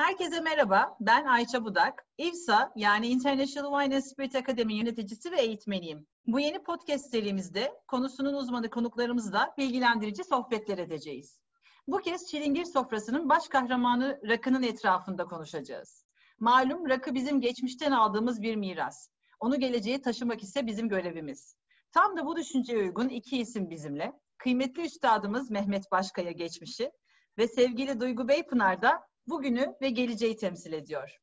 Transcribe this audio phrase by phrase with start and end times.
[0.00, 2.06] Herkese merhaba, ben Ayça Budak.
[2.18, 6.06] İVSA yani International Wine and Spirit Academy yöneticisi ve eğitmeniyim.
[6.26, 11.40] Bu yeni podcast serimizde konusunun uzmanı konuklarımızla bilgilendirici sohbetler edeceğiz.
[11.86, 16.04] Bu kez Çilingir sofrasının baş kahramanı rakının etrafında konuşacağız.
[16.38, 19.08] Malum rakı bizim geçmişten aldığımız bir miras.
[19.40, 21.56] Onu geleceğe taşımak ise bizim görevimiz.
[21.92, 24.12] Tam da bu düşünceye uygun iki isim bizimle.
[24.38, 26.90] Kıymetli üstadımız Mehmet Başkaya geçmişi
[27.38, 31.16] ve sevgili Duygu Beypınar da bugünü ve geleceği temsil ediyor.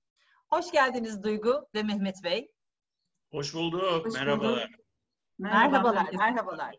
[0.49, 2.51] Hoş geldiniz Duygu ve Mehmet Bey.
[3.31, 4.05] Hoş bulduk.
[4.05, 4.67] Hoş merhabalar.
[4.67, 4.79] Bulduk.
[5.39, 6.75] Merhabalar, merhabalar.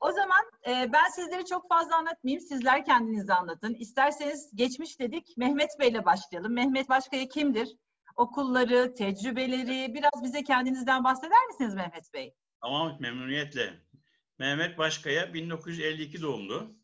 [0.00, 2.40] O zaman e, ben sizleri çok fazla anlatmayayım.
[2.40, 3.74] Sizler kendinizi anlatın.
[3.74, 5.36] İsterseniz geçmiş dedik.
[5.36, 6.54] Mehmet Bey ile başlayalım.
[6.54, 7.68] Mehmet Başkaya kimdir?
[8.16, 12.34] Okulları, tecrübeleri, biraz bize kendinizden bahseder misiniz Mehmet Bey?
[12.60, 13.80] Tamam, memnuniyetle.
[14.38, 16.79] Mehmet Başkaya 1952 doğumlu.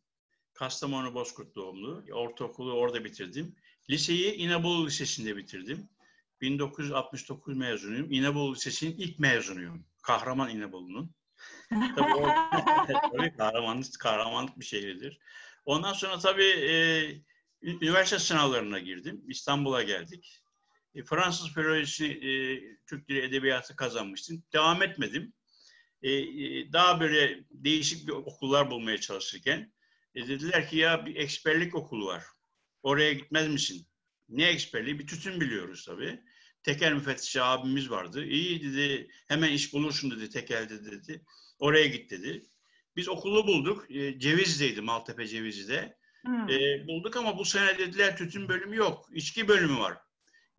[0.57, 2.05] Kastamonu Bozkurt doğumlu.
[2.13, 3.57] Ortaokulu orada bitirdim.
[3.91, 5.89] Liseyi İnebolu Lisesi'nde bitirdim.
[6.41, 8.13] 1969 mezunuyum.
[8.13, 9.87] İnebolu Lisesi'nin ilk mezunuyum.
[10.03, 11.15] Kahraman İnebolu'nun.
[11.71, 12.29] tabii, o,
[13.13, 15.19] tabii kahramanlık, kahramanlık bir şehirdir.
[15.65, 16.75] Ondan sonra tabii e,
[17.63, 19.25] üniversite sınavlarına girdim.
[19.29, 20.43] İstanbul'a geldik.
[20.95, 22.31] E, Fransız filolojisi, e,
[22.87, 24.43] Türk Dili Edebiyatı kazanmıştım.
[24.53, 25.33] Devam etmedim.
[26.03, 29.73] E, e, daha böyle değişik bir okullar bulmaya çalışırken
[30.17, 32.25] e dediler ki ya bir eksperlik okulu var.
[32.83, 33.87] Oraya gitmez misin?
[34.29, 34.99] Ne eksperliği?
[34.99, 36.21] Bir tütün biliyoruz tabii.
[36.63, 38.25] Tekel müfettişi abimiz vardı.
[38.25, 41.25] İyi dedi, hemen iş bulursun dedi tekelde dedi.
[41.59, 42.43] Oraya git dedi.
[42.97, 43.91] Biz okulu bulduk.
[43.91, 45.97] E, Cevizli'deydi, Maltepe Cevizli'de.
[46.25, 46.51] Hmm.
[46.51, 49.09] E, bulduk ama bu sene dediler tütün bölümü yok.
[49.13, 49.99] İçki bölümü var.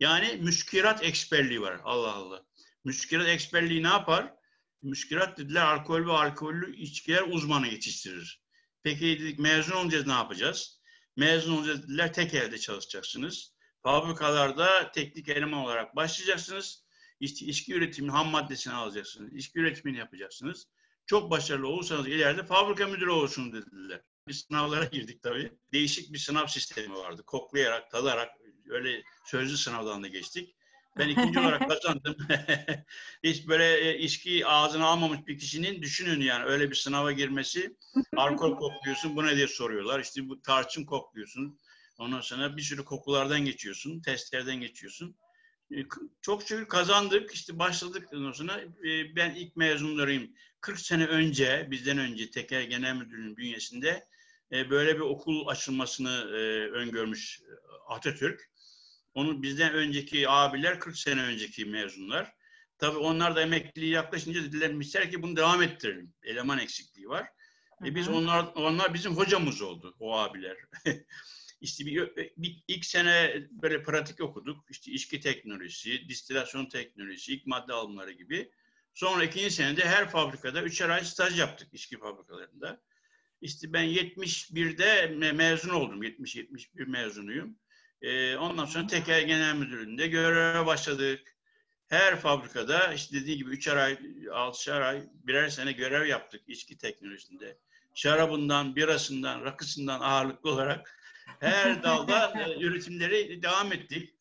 [0.00, 1.80] Yani müskirat eksperliği var.
[1.84, 2.44] Allah Allah.
[2.84, 4.34] Müskirat eksperliği ne yapar?
[4.82, 8.40] Müskirat dediler alkol ve alkollü içkiler uzmanı yetiştirir.
[8.82, 10.80] Peki dedik mezun olacağız ne yapacağız?
[11.16, 13.52] Mezun olacağız dediler tek elde çalışacaksınız.
[13.82, 16.84] Fabrikalarda teknik eleman olarak başlayacaksınız.
[17.20, 19.32] İşte içki üretiminin ham maddesini alacaksınız.
[19.32, 20.68] İçki üretimini yapacaksınız.
[21.06, 24.00] Çok başarılı olursanız ileride fabrika müdürü olursunuz dediler.
[24.28, 25.52] Bir sınavlara girdik tabii.
[25.72, 27.22] Değişik bir sınav sistemi vardı.
[27.26, 28.30] Koklayarak, tadarak
[28.70, 30.56] öyle sözlü sınavdan da geçtik.
[30.98, 32.16] Ben ikinci olarak kazandım.
[33.24, 37.76] Hiç böyle e, içki ağzına almamış bir kişinin düşünün yani öyle bir sınava girmesi.
[38.16, 40.00] Alkol kokluyorsun bu ne diye soruyorlar.
[40.00, 41.58] İşte bu tarçın kokluyorsun.
[41.98, 44.00] Ondan sonra bir sürü kokulardan geçiyorsun.
[44.00, 45.16] Testlerden geçiyorsun.
[45.70, 45.76] E,
[46.20, 47.34] çok şükür kazandık.
[47.34, 48.60] İşte başladık ondan sonra.
[48.60, 50.30] E, ben ilk mezunlarıyım.
[50.60, 54.04] 40 sene önce, bizden önce Teker Genel Müdürlüğü'nün bünyesinde
[54.50, 56.24] böyle bir okul açılmasını
[56.72, 57.40] öngörmüş
[57.88, 58.50] Atatürk.
[59.18, 62.32] Onu bizden önceki abiler 40 sene önceki mezunlar.
[62.78, 66.14] Tabii onlar da emekliliği yaklaşınca dediler ister ki bunu devam ettirelim.
[66.22, 67.28] Eleman eksikliği var.
[67.86, 70.56] E biz onlar onlar bizim hocamız oldu o abiler.
[71.60, 74.64] İşte bir, bir ilk sene böyle pratik okuduk.
[74.70, 78.50] İşte içki teknolojisi, distilasyon teknolojisi, ilk madde alımları gibi.
[78.94, 82.82] Sonra ikinci senede her fabrikada üçer ay staj yaptık içki fabrikalarında.
[83.40, 86.02] İşte ben 71'de mezun oldum.
[86.02, 87.58] 70-71 mezunuyum.
[88.02, 91.36] E, ondan sonra Tekel Genel Müdürlüğü'nde göreve başladık.
[91.86, 93.98] Her fabrikada işte dediği gibi üçer ay,
[94.32, 97.58] altışar ay, birer sene görev yaptık içki teknolojisinde.
[97.94, 101.00] Şarabından, birasından, rakısından ağırlıklı olarak
[101.40, 104.14] her dalda e, üretimleri devam ettik.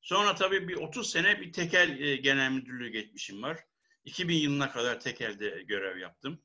[0.00, 3.64] Sonra tabii bir 30 sene bir tekel e, genel müdürlüğü geçmişim var.
[4.04, 6.42] 2000 yılına kadar tekelde görev yaptım.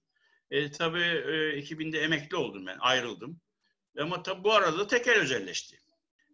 [0.52, 3.42] E, tabii e, 2000'de emekli oldum ben, ayrıldım.
[4.00, 5.83] Ama tabii bu arada tekel özelleşti.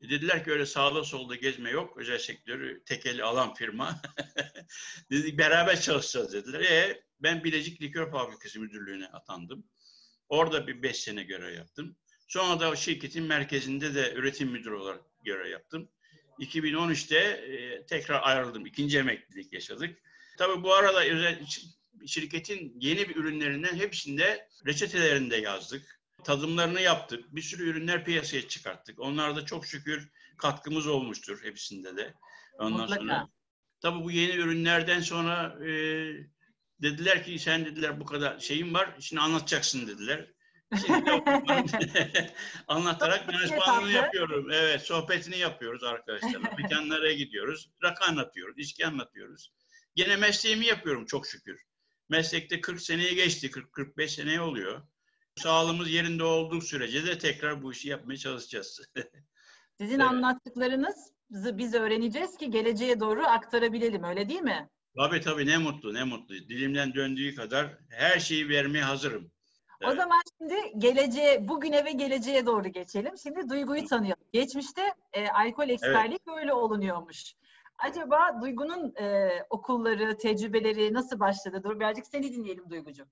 [0.02, 1.98] E, dediler ki öyle sağda solda gezme yok.
[1.98, 4.02] Özel sektörü tekeli alan firma.
[5.12, 6.62] Dedik beraber çalışacağız dediler.
[6.62, 9.64] E, ben Bilecik Likör Fabrikası Müdürlüğü'ne atandım.
[10.30, 11.96] Orada bir beş sene görev yaptım.
[12.28, 15.90] Sonra da şirketin merkezinde de üretim müdürü olarak görev yaptım.
[16.40, 18.66] 2013'te e, tekrar ayrıldım.
[18.66, 19.98] İkinci emeklilik yaşadık.
[20.38, 21.46] Tabii bu arada özel
[22.06, 27.36] şirketin yeni bir ürünlerinden hepsinde reçetelerinde yazdık tadımlarını yaptık.
[27.36, 29.00] Bir sürü ürünler piyasaya çıkarttık.
[29.00, 32.14] Onlarda çok şükür katkımız olmuştur hepsinde de.
[32.60, 33.02] Ondan Mutlaka.
[33.02, 33.30] sonra.
[33.82, 35.72] Tabii bu yeni ürünlerden sonra e,
[36.82, 38.96] dediler ki sen dediler bu kadar şeyin var.
[39.00, 40.32] Şimdi anlatacaksın dediler.
[42.68, 44.52] Anlatarak danışmanlığını yapıyorum.
[44.52, 46.40] Evet, sohbetini yapıyoruz arkadaşlarla.
[46.58, 47.70] Mekanlara gidiyoruz.
[47.84, 49.52] Rakı anlatıyoruz, içki anlatıyoruz.
[49.96, 51.62] Gene mesleğimi yapıyorum çok şükür.
[52.10, 54.82] Meslekte 40 seneye geçti, 40-45 seneye oluyor
[55.40, 58.82] sağlığımız yerinde olduğu sürece de tekrar bu işi yapmaya çalışacağız.
[59.78, 60.12] Sizin evet.
[60.12, 64.70] anlattıklarınızı biz öğreneceğiz ki geleceğe doğru aktarabilelim öyle değil mi?
[64.98, 66.36] Tabii tabii ne mutlu ne mutlu.
[66.36, 69.32] Dilimden döndüğü kadar her şeyi vermeye hazırım.
[69.88, 73.18] O zaman şimdi geleceğe, bugüne ve geleceğe doğru geçelim.
[73.18, 74.24] Şimdi Duygu'yu tanıyalım.
[74.34, 74.82] Geçmişte
[75.14, 77.34] e, alkol eksperlik böyle olunuyormuş.
[77.78, 81.62] Acaba Duygu'nun e, okulları, tecrübeleri nasıl başladı?
[81.64, 83.08] Dur birazcık seni dinleyelim Duygucuğum.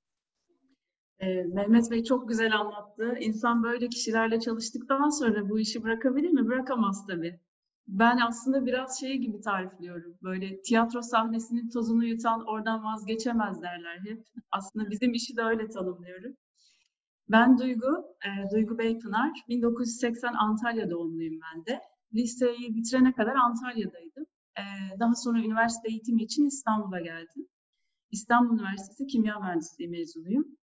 [1.20, 3.18] Ee, Mehmet Bey çok güzel anlattı.
[3.20, 6.48] İnsan böyle kişilerle çalıştıktan sonra bu işi bırakabilir mi?
[6.48, 7.40] Bırakamaz tabii.
[7.88, 10.18] Ben aslında biraz şey gibi tarifliyorum.
[10.24, 14.24] Böyle tiyatro sahnesinin tozunu yutan oradan vazgeçemez derler hep.
[14.52, 16.34] Aslında bizim işi de öyle tanımlıyorum.
[17.30, 19.32] Ben Duygu, e, Duygu Beypınar.
[19.50, 21.82] 1980 Antalya doğumluyum ben de.
[22.14, 24.26] Liseyi bitirene kadar Antalya'daydım.
[24.60, 24.64] E,
[25.00, 27.48] daha sonra üniversite eğitimi için İstanbul'a geldim.
[28.12, 30.58] İstanbul Üniversitesi Kimya Mühendisliği mezunuyum.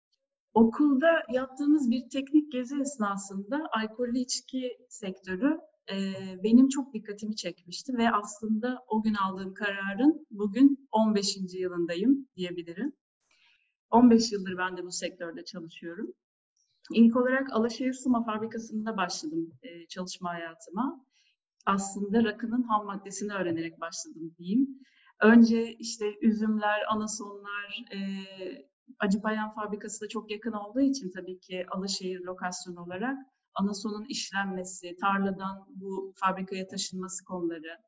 [0.54, 5.58] Okulda yaptığımız bir teknik gezi esnasında alkollü içki sektörü
[5.90, 5.96] e,
[6.44, 11.36] benim çok dikkatimi çekmişti ve aslında o gün aldığım kararın bugün 15.
[11.52, 12.92] yılındayım diyebilirim.
[13.90, 16.12] 15 yıldır ben de bu sektörde çalışıyorum.
[16.92, 21.04] İlk olarak Alaşehir Suma Fabrikası'nda başladım e, çalışma hayatıma.
[21.66, 24.68] Aslında rakının ham maddesini öğrenerek başladım diyeyim.
[25.20, 27.98] Önce işte üzümler, anasonlar, e,
[28.98, 33.18] Acıpayam Fabrikası da çok yakın olduğu için tabii ki Alaşehir lokasyon olarak
[33.54, 37.78] anasonun işlenmesi, tarladan bu fabrikaya taşınması konuları,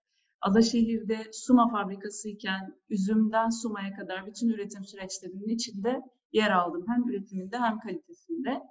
[0.41, 6.01] Alaşehir'de Suma fabrikası iken üzümden Suma'ya kadar bütün üretim süreçlerinin içinde
[6.33, 6.85] yer aldım.
[6.89, 8.63] Hem üretiminde hem kalitesinde.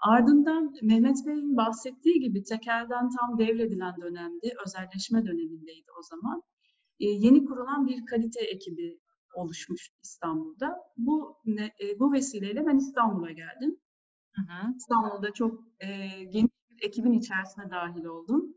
[0.00, 6.42] Ardından Mehmet Bey'in bahsettiği gibi tekelden tam devredilen dönemde, özelleşme dönemindeydi o zaman.
[7.00, 8.98] E, yeni kurulan bir kalite ekibi
[9.34, 10.76] oluşmuş İstanbul'da.
[10.96, 13.76] Bu e, bu vesileyle ben İstanbul'a geldim.
[14.32, 14.74] Hı hı.
[14.76, 15.88] İstanbul'da çok e,
[16.24, 18.54] geniş bir ekibin içerisine dahil oldum.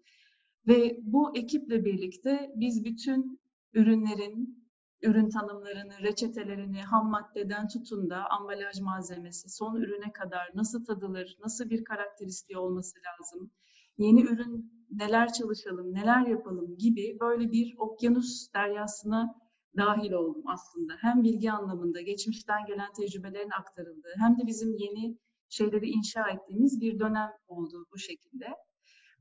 [0.67, 3.39] Ve bu ekiple birlikte biz bütün
[3.73, 4.65] ürünlerin,
[5.01, 11.69] ürün tanımlarını, reçetelerini, ham maddeden tutun da ambalaj malzemesi, son ürüne kadar nasıl tadılır, nasıl
[11.69, 13.51] bir karakteristiği olması lazım,
[13.97, 19.35] yeni ürün neler çalışalım, neler yapalım gibi böyle bir okyanus deryasına
[19.77, 20.93] dahil oldum aslında.
[20.99, 25.17] Hem bilgi anlamında geçmişten gelen tecrübelerin aktarıldığı hem de bizim yeni
[25.49, 28.47] şeyleri inşa ettiğimiz bir dönem oldu bu şekilde.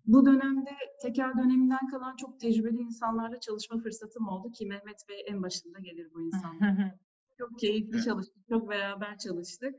[0.07, 0.71] Bu dönemde
[1.03, 6.11] tekel döneminden kalan çok tecrübeli insanlarla çalışma fırsatım oldu ki Mehmet Bey en başında gelir
[6.15, 6.95] bu insanlar.
[7.39, 9.75] çok keyifli çalıştık, çok beraber çalıştık.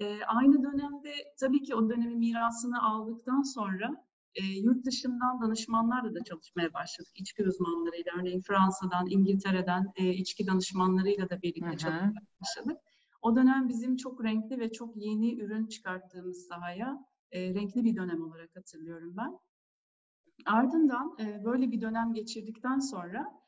[0.00, 6.24] Ee, aynı dönemde tabii ki o dönemin mirasını aldıktan sonra e, yurt dışından danışmanlarla da
[6.24, 7.12] çalışmaya başladık.
[7.14, 12.76] İçki uzmanlarıyla, örneğin Fransa'dan, İngiltere'den e, içki danışmanlarıyla da birlikte çalışmaya başladık.
[13.22, 18.22] O dönem bizim çok renkli ve çok yeni ürün çıkarttığımız sahaya e, renkli bir dönem
[18.22, 19.38] olarak hatırlıyorum ben.
[20.46, 23.40] Ardından e, böyle bir dönem geçirdikten sonra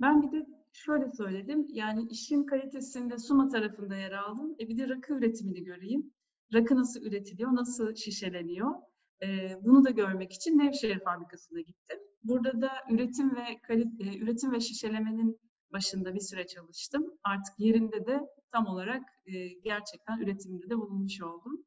[0.00, 1.66] ben bir de şöyle söyledim.
[1.70, 4.56] Yani işin kalitesinde Suma tarafında yer aldım.
[4.60, 6.12] E bir de rakı üretimini göreyim.
[6.54, 8.74] Rakı nasıl üretiliyor, nasıl şişeleniyor?
[9.22, 11.98] E, bunu da görmek için Nevşehir fabrikasına gittim.
[12.24, 15.40] Burada da üretim ve kalite, üretim ve şişelemenin
[15.72, 17.04] başında bir süre çalıştım.
[17.24, 18.20] Artık yerinde de
[18.52, 21.64] tam olarak e, gerçekten üretiminde de bulunmuş oldum.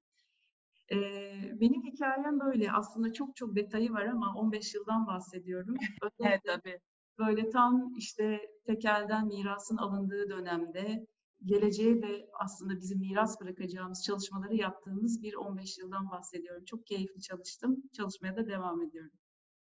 [0.91, 0.97] E,
[1.59, 2.71] benim hikayem böyle.
[2.71, 5.75] Aslında çok çok detayı var ama 15 yıldan bahsediyorum.
[6.19, 6.79] evet tabii.
[7.17, 11.05] Böyle tam işte tekelden mirasın alındığı dönemde
[11.45, 16.65] geleceğe ve aslında bizim miras bırakacağımız çalışmaları yaptığımız bir 15 yıldan bahsediyorum.
[16.65, 17.83] Çok keyifli çalıştım.
[17.97, 19.11] Çalışmaya da devam ediyorum.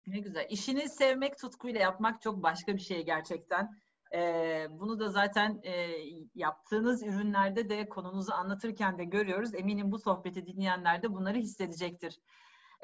[0.06, 0.46] Ne güzel.
[0.50, 3.70] İşini sevmek, tutkuyla yapmak çok başka bir şey gerçekten.
[4.14, 5.90] Ee, bunu da zaten e,
[6.34, 9.54] yaptığınız ürünlerde de konunuzu anlatırken de görüyoruz.
[9.54, 12.18] Eminim bu sohbeti dinleyenler de bunları hissedecektir.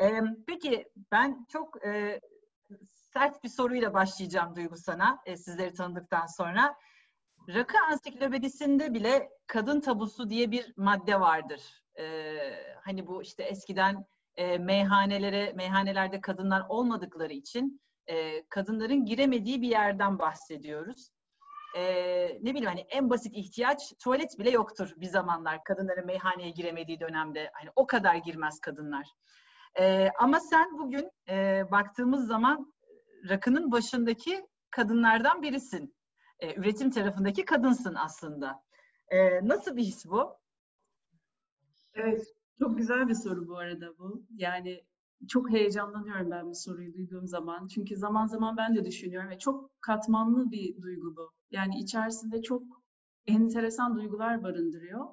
[0.01, 2.21] Ee, peki ben çok e,
[3.13, 6.77] sert bir soruyla başlayacağım Duygu sana e, sizleri tanıdıktan sonra.
[7.49, 11.83] Rakı ansiklopedisinde bile kadın tabusu diye bir madde vardır.
[11.99, 12.39] Ee,
[12.85, 20.19] hani bu işte eskiden e, meyhanelere, meyhanelerde kadınlar olmadıkları için e, kadınların giremediği bir yerden
[20.19, 21.09] bahsediyoruz.
[21.77, 21.83] E,
[22.43, 27.51] ne bileyim hani en basit ihtiyaç tuvalet bile yoktur bir zamanlar kadınların meyhaneye giremediği dönemde.
[27.53, 29.07] Hani o kadar girmez kadınlar.
[29.79, 32.75] E, ama sen bugün e, baktığımız zaman
[33.29, 35.95] rakının başındaki kadınlardan birisin.
[36.39, 38.65] E, üretim tarafındaki kadınsın aslında.
[39.09, 40.37] E, nasıl bir his bu?
[41.95, 44.25] Evet, çok güzel bir soru bu arada bu.
[44.37, 44.85] Yani
[45.29, 47.67] çok heyecanlanıyorum ben bu soruyu duyduğum zaman.
[47.67, 51.31] Çünkü zaman zaman ben de düşünüyorum ve çok katmanlı bir duygu bu.
[51.51, 52.63] Yani içerisinde çok
[53.27, 55.07] enteresan duygular barındırıyor.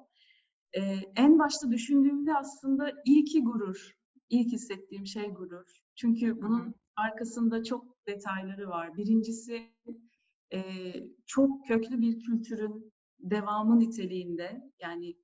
[0.72, 0.80] Ee,
[1.16, 3.96] en başta düşündüğümde aslında ilki gurur.
[4.30, 5.82] İlk hissettiğim şey gurur.
[5.94, 8.96] Çünkü bunun arkasında çok detayları var.
[8.96, 9.72] Birincisi
[11.26, 15.16] çok köklü bir kültürün devamı niteliğinde yani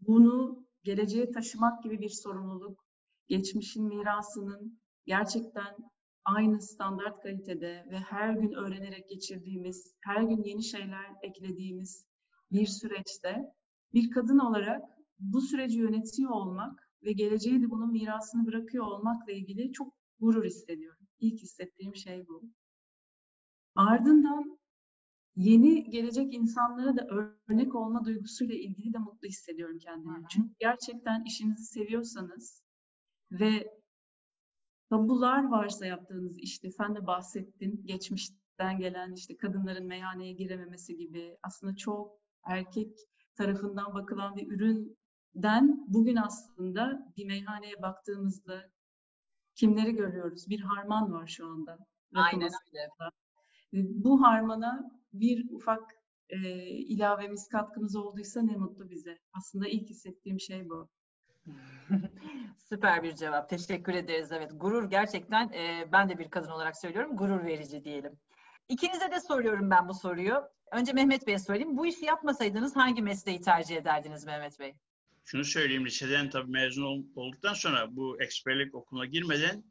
[0.00, 2.84] bunu geleceğe taşımak gibi bir sorumluluk,
[3.28, 5.76] geçmişin mirasının gerçekten
[6.24, 12.06] aynı standart kalitede ve her gün öğrenerek geçirdiğimiz, her gün yeni şeyler eklediğimiz
[12.52, 13.52] bir süreçte
[13.94, 14.82] bir kadın olarak
[15.20, 21.06] bu süreci yönetiyor olmak ve geleceğe de bunun mirasını bırakıyor olmakla ilgili çok gurur hissediyorum.
[21.20, 22.42] İlk hissettiğim şey bu.
[23.74, 24.58] Ardından
[25.36, 27.06] yeni gelecek insanlara da
[27.48, 30.16] örnek olma duygusuyla ilgili de mutlu hissediyorum kendimi.
[30.16, 30.28] Hı hı.
[30.28, 32.62] Çünkü gerçekten işinizi seviyorsanız
[33.30, 33.80] ve
[34.90, 41.76] tabular varsa yaptığınız işte sen de bahsettin geçmişten gelen işte kadınların meyhaneye girememesi gibi aslında
[41.76, 42.98] çok erkek
[43.34, 48.70] tarafından bakılan bir üründen bugün aslında bir meyhaneye baktığımızda
[49.54, 50.48] kimleri görüyoruz?
[50.48, 51.78] Bir harman var şu anda.
[52.14, 53.10] Aynen öyle.
[53.72, 55.82] Bu harmana bir ufak
[56.28, 59.18] e, ilavemiz, katkımız olduysa ne mutlu bize.
[59.32, 60.88] Aslında ilk hissettiğim şey bu.
[62.68, 63.48] Süper bir cevap.
[63.48, 64.32] Teşekkür ederiz.
[64.32, 67.16] Evet, gurur gerçekten e, ben de bir kadın olarak söylüyorum.
[67.16, 68.12] Gurur verici diyelim.
[68.68, 70.42] İkinize de soruyorum ben bu soruyu.
[70.72, 71.76] Önce Mehmet Bey'e sorayım.
[71.76, 74.74] Bu işi yapmasaydınız hangi mesleği tercih ederdiniz Mehmet Bey?
[75.24, 79.64] Şunu söyleyeyim, liseden tabii mezun ol- olduktan sonra bu eksperlik okuluna girmeden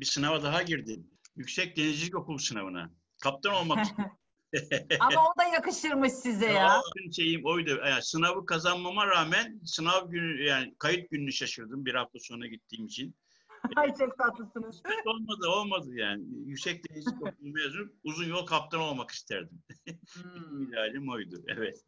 [0.00, 1.10] bir sınava daha girdim.
[1.36, 2.90] Yüksek Denizcilik Okulu sınavına.
[3.24, 3.86] Kaptan olmak.
[5.00, 6.80] Ama o da yakışırmış size ya.
[6.96, 7.70] Bütün şeyim oydu.
[7.86, 13.14] Yani sınavı kazanmama rağmen sınav günü yani kayıt gününü şaşırdım bir hafta sonra gittiğim için.
[13.76, 14.82] Ay çok tatlısınız.
[15.06, 16.24] olmadı olmadı yani.
[16.46, 19.62] Yüksek Denizcilik Okulu mezunu uzun yol kaptan olmak isterdim.
[20.14, 20.62] Hmm.
[20.62, 21.42] İdealim oydu.
[21.46, 21.84] Evet.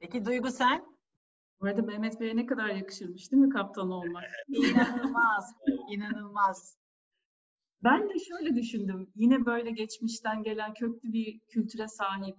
[0.00, 0.84] Peki Duygu sen?
[1.60, 4.24] Bu arada Mehmet Bey'e ne kadar yakışırmış değil mi kaptan olmak?
[4.48, 5.54] İnanılmaz.
[5.90, 6.78] İnanılmaz.
[7.84, 9.12] Ben de şöyle düşündüm.
[9.16, 12.36] Yine böyle geçmişten gelen köklü bir kültüre sahip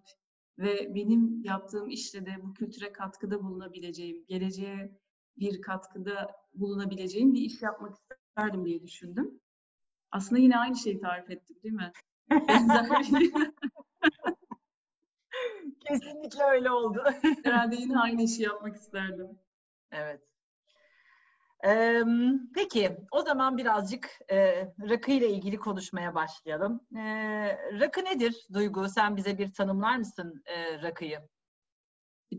[0.60, 4.91] ve benim yaptığım işte de bu kültüre katkıda bulunabileceğim, geleceğe
[5.38, 9.39] bir katkıda bulunabileceğim bir iş yapmak isterdim diye düşündüm.
[10.12, 11.91] Aslında yine aynı şeyi tarif ettim değil mi?
[12.31, 13.34] Bir-
[15.88, 17.03] Kesinlikle öyle oldu.
[17.43, 19.39] Herhalde yine aynı işi yapmak isterdim.
[19.91, 20.28] Evet.
[21.63, 22.03] Eee,
[22.55, 26.81] peki, o zaman birazcık e, rakı ile ilgili konuşmaya başlayalım.
[26.95, 28.89] Eee rakı nedir Duygu?
[28.89, 31.19] Sen bize bir tanımlar mısın e, rakıyı?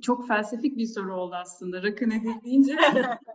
[0.03, 1.83] Çok felsefik bir soru oldu aslında.
[1.83, 2.77] Rakı nedir deyince.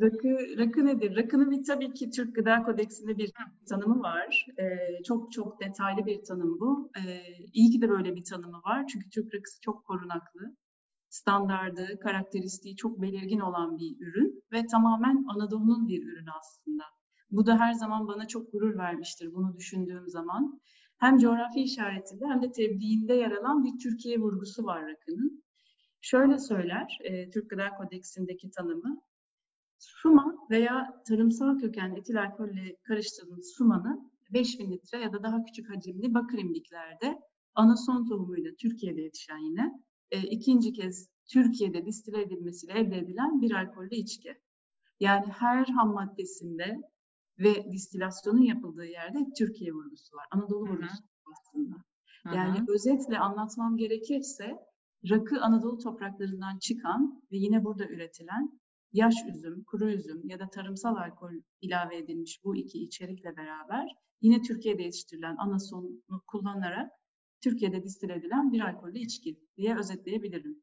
[0.00, 1.16] Rakı, rakı nedir?
[1.16, 3.32] Rakının bir tabii ki Türk Gıda Kodeksinde bir
[3.68, 4.46] tanımı var.
[4.58, 6.90] Ee, çok çok detaylı bir tanım bu.
[6.98, 8.86] Ee, iyi ki de böyle bir tanımı var.
[8.86, 10.56] Çünkü Türk rakısı çok korunaklı.
[11.14, 16.84] Standardı, karakteristiği çok belirgin olan bir ürün ve tamamen Anadolu'nun bir ürünü aslında.
[17.30, 20.60] Bu da her zaman bana çok gurur vermiştir bunu düşündüğüm zaman.
[20.98, 25.44] Hem coğrafi işaretinde hem de tebliğinde yer alan bir Türkiye vurgusu var rakının.
[26.00, 29.02] Şöyle söyler e, Türk Gıda Kodeksindeki tanımı.
[29.78, 36.14] Suma veya tarımsal kökenli etil alkolle karıştırılmış sumanın 5000 litre ya da daha küçük hacimli
[36.14, 37.18] bakır imliklerde
[37.54, 43.94] anason tohumuyla Türkiye'de yetişen yine e, ikinci kez Türkiye'de distile edilmesiyle elde edilen bir alkollü
[43.94, 44.34] içki.
[45.00, 46.80] Yani her ham maddesinde
[47.38, 50.26] ve distilasyonun yapıldığı yerde Türkiye vurgusu var.
[50.30, 50.76] Anadolu Hı hı.
[50.76, 51.02] vurgusu
[51.32, 51.76] aslında.
[52.26, 54.58] Hı Yani özetle anlatmam gerekirse
[55.10, 58.60] rakı Anadolu topraklarından çıkan ve yine burada üretilen
[58.92, 63.88] yaş üzüm, kuru üzüm ya da tarımsal alkol ilave edilmiş bu iki içerikle beraber
[64.20, 65.90] yine Türkiye'de yetiştirilen anasonu
[66.26, 66.90] kullanarak
[67.44, 70.62] Türkiye'de distil edilen bir alkollü içki diye özetleyebilirim.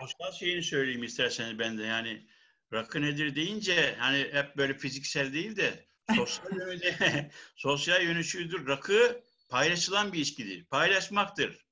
[0.00, 2.26] Sosyal şeyini söyleyeyim isterseniz ben de yani
[2.72, 5.86] rakı nedir deyince hani hep böyle fiziksel değil de
[6.16, 6.80] sosyal yönü
[7.56, 8.66] sosyal yönü şudur.
[8.66, 10.64] Rakı paylaşılan bir içkidir.
[10.64, 11.66] Paylaşmaktır.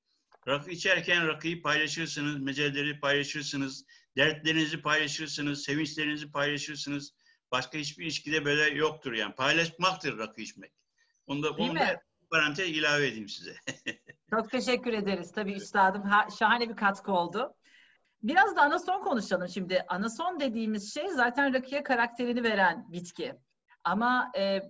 [0.47, 3.85] Rakı içerken rakıyı paylaşırsınız, meceleri paylaşırsınız,
[4.17, 7.13] dertlerinizi paylaşırsınız, sevinçlerinizi paylaşırsınız.
[7.51, 9.35] Başka hiçbir ilişkide böyle yoktur yani.
[9.35, 10.71] Paylaşmaktır rakı içmek.
[11.27, 11.79] Onu da, Değil onu mi?
[11.79, 13.55] da parantez ilave edeyim size.
[14.29, 15.31] Çok teşekkür ederiz.
[15.31, 17.53] Tabii üstadım ha- şahane bir katkı oldu.
[18.23, 19.85] Biraz da anason konuşalım şimdi.
[19.87, 23.35] Anason dediğimiz şey zaten rakıya karakterini veren bitki.
[23.83, 24.61] Ama e,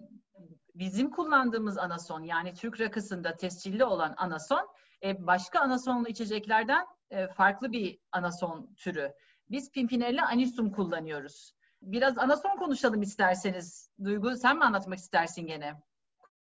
[0.75, 4.67] bizim kullandığımız anason yani Türk rakısında tescilli olan anason
[5.03, 9.13] e, başka anasonlu içeceklerden e, farklı bir anason türü.
[9.51, 11.53] Biz Pimpinella anisum kullanıyoruz.
[11.81, 13.89] Biraz anason konuşalım isterseniz.
[14.03, 15.81] Duygu sen mi anlatmak istersin gene?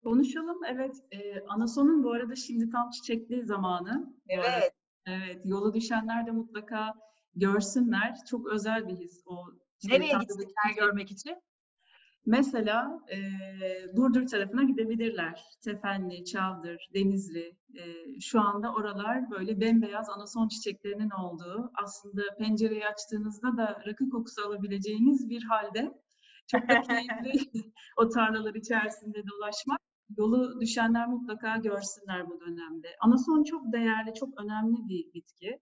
[0.05, 0.59] Konuşalım.
[0.69, 4.15] Evet, e, anasonun bu arada şimdi tam çiçekli zamanı.
[4.39, 4.71] Arada
[5.07, 6.95] Evet, yolu düşenler de mutlaka
[7.37, 8.15] görsünler.
[8.31, 9.47] Çok özel bir his o.
[9.85, 11.37] Nereye gitsinler çiçek- görmek için?
[12.27, 13.17] Mesela e,
[13.97, 15.45] Burdur tarafına gidebilirler.
[15.65, 17.57] Tefenli, Çavdır, Denizli.
[17.75, 17.85] E,
[18.21, 25.29] şu anda oralar böyle bembeyaz anason çiçeklerinin olduğu, aslında pencereyi açtığınızda da rakı kokusu alabileceğiniz
[25.31, 25.93] bir halde.
[26.47, 27.33] Çok da keyifli
[27.97, 29.81] o tarlalar içerisinde dolaşmak.
[30.17, 32.89] Yolu düşenler mutlaka görsünler bu dönemde.
[33.01, 35.61] Anason çok değerli, çok önemli bir bitki.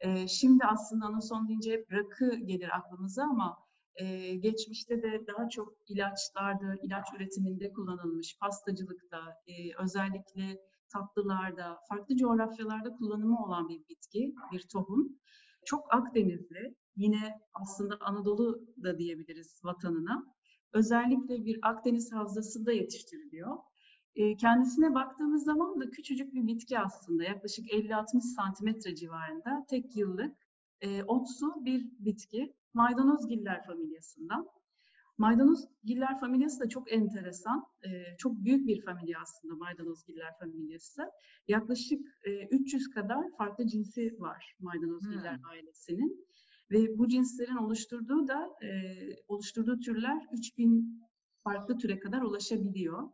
[0.00, 3.70] E, şimdi aslında anason deyince hep rakı gelir aklımıza ama
[4.00, 10.60] ee, geçmişte de daha çok ilaçlarda, ilaç üretiminde kullanılmış, pastacılıkta, e, özellikle
[10.92, 15.08] tatlılarda, farklı coğrafyalarda kullanımı olan bir bitki, bir tohum.
[15.64, 20.24] Çok Akdenizli, yine aslında Anadolu da diyebiliriz vatanına.
[20.72, 23.56] Özellikle bir Akdeniz havzasında yetiştiriliyor.
[24.16, 30.36] E, kendisine baktığımız zaman da küçücük bir bitki aslında, yaklaşık 50-60 santimetre civarında, tek yıllık,
[30.80, 34.48] e, otsu bir bitki maydanozgiller familyasından.
[35.18, 37.66] Maydanozgiller familyası da çok enteresan.
[37.84, 41.02] E, çok büyük bir familya aslında maydanozgiller familyası.
[41.48, 45.44] Yaklaşık e, 300 kadar farklı cinsi var maydanozgiller hmm.
[45.50, 46.26] ailesinin.
[46.70, 48.68] Ve bu cinslerin oluşturduğu da e,
[49.28, 51.02] oluşturduğu türler 3000
[51.44, 53.08] farklı türe kadar ulaşabiliyor.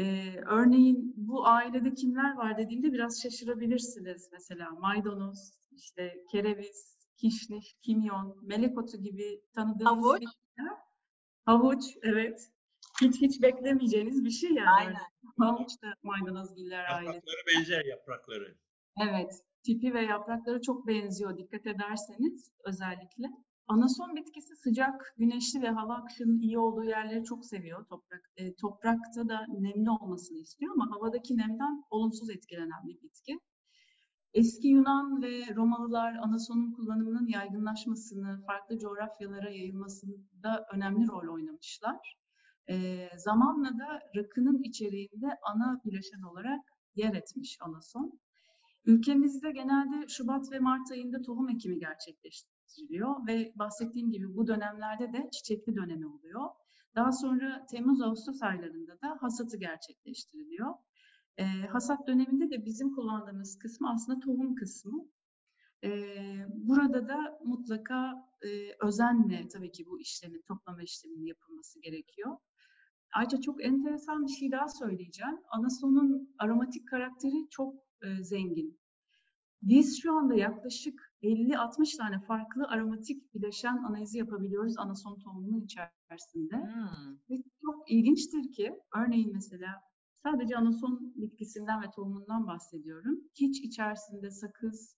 [0.00, 4.28] Ee, örneğin bu ailede kimler var dediğimde biraz şaşırabilirsiniz.
[4.32, 10.20] Mesela maydanoz, işte kereviz, kişniş, kimyon, melek otu gibi tanıdığınız Havuç.
[10.20, 10.76] bitkiler.
[11.44, 12.50] Havuç, evet.
[13.00, 14.70] Hiç hiç beklemeyeceğiniz bir şey yani.
[14.70, 15.00] Aynen.
[15.38, 17.06] Havuç da maydanozgiller ailesi.
[17.06, 18.56] Yaprakları benzer yaprakları.
[19.00, 23.26] Evet, tipi ve yaprakları çok benziyor dikkat ederseniz özellikle.
[23.70, 27.86] Anason bitkisi sıcak, güneşli ve hava akışının iyi olduğu yerleri çok seviyor.
[27.86, 33.38] Toprak, e, toprakta da nemli olmasını istiyor ama havadaki nemden olumsuz etkilenen bir bitki.
[34.34, 42.16] Eski Yunan ve Romalılar anasonun kullanımının yaygınlaşmasını, farklı coğrafyalara yayılmasında önemli rol oynamışlar.
[42.70, 46.60] E, zamanla da rakının içeriğinde ana bileşen olarak
[46.94, 48.20] yer etmiş anason.
[48.84, 51.78] Ülkemizde genelde Şubat ve Mart ayında tohum ekimi
[52.70, 56.50] gerçekleştiriliyor ve bahsettiğim gibi bu dönemlerde de çiçekli dönemi oluyor.
[56.94, 60.74] Daha sonra Temmuz-Ağustos aylarında da hasatı gerçekleştiriliyor.
[61.36, 65.06] E, hasat döneminde de bizim kullandığımız kısmı aslında tohum kısmı.
[65.84, 65.90] E,
[66.52, 68.48] burada da mutlaka e,
[68.86, 72.36] özenle tabii ki bu işlemin, toplama işleminin yapılması gerekiyor.
[73.14, 75.38] Ayrıca çok enteresan bir şey daha söyleyeceğim.
[75.50, 78.80] Anasonun aromatik karakteri çok e, zengin.
[79.62, 86.56] Biz şu anda yaklaşık 50-60 tane farklı aromatik bileşen analizi yapabiliyoruz anason tohumunun içerisinde.
[86.56, 87.14] Hmm.
[87.30, 89.90] Ve çok ilginçtir ki örneğin mesela
[90.22, 93.20] Sadece anason bitkisinden ve tohumundan bahsediyorum.
[93.34, 94.96] Hiç içerisinde sakız,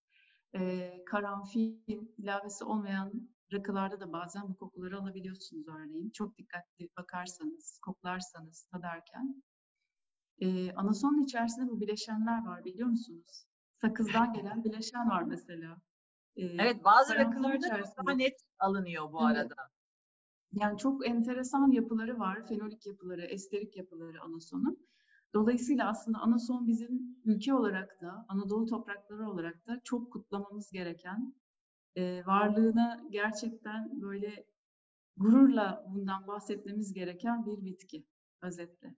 [0.54, 1.76] e, karanfil
[2.18, 3.12] ilavesi olmayan
[3.52, 6.10] rakılarda da bazen bu kokuları alabiliyorsunuz örneğin.
[6.10, 9.42] Çok dikkatli bakarsanız, koklarsanız tadarken.
[10.38, 13.46] E, anasonun içerisinde bu bileşenler var biliyor musunuz?
[13.80, 15.76] Sakızdan gelen bileşen var mesela.
[16.36, 19.38] E, evet bazı rakılarda daha net alınıyor bu evet.
[19.38, 19.54] arada.
[20.52, 22.46] Yani çok enteresan yapıları var.
[22.46, 24.88] Fenolik yapıları, esterik yapıları anasonun.
[25.34, 31.34] Dolayısıyla aslında anason bizim ülke olarak da, Anadolu toprakları olarak da çok kutlamamız gereken,
[31.96, 34.46] e, varlığına gerçekten böyle
[35.16, 38.06] gururla bundan bahsetmemiz gereken bir bitki
[38.42, 38.94] özetle.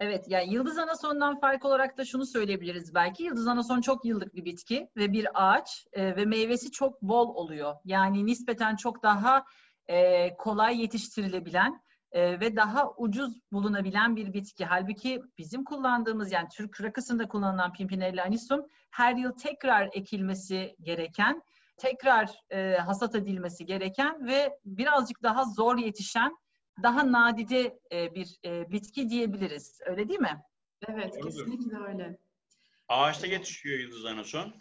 [0.00, 3.22] Evet, yani yıldız anasondan fark olarak da şunu söyleyebiliriz belki.
[3.22, 7.74] Yıldız anason çok yıllık bir bitki ve bir ağaç e, ve meyvesi çok bol oluyor.
[7.84, 9.44] Yani nispeten çok daha
[9.88, 11.80] e, kolay yetiştirilebilen
[12.12, 14.64] e, ve daha ucuz bulunabilen bir bitki.
[14.64, 21.42] Halbuki bizim kullandığımız yani Türk rakısında kullanılan Pimpinella anisum her yıl tekrar ekilmesi gereken,
[21.76, 26.36] tekrar e, hasat edilmesi gereken ve birazcık daha zor yetişen,
[26.82, 29.80] daha nadide e, bir e, bitki diyebiliriz.
[29.86, 30.42] Öyle değil mi?
[30.88, 31.26] Evet, Doğrudur.
[31.26, 32.18] kesinlikle öyle.
[32.88, 34.54] Ağaçta yetişiyor yıldız anason.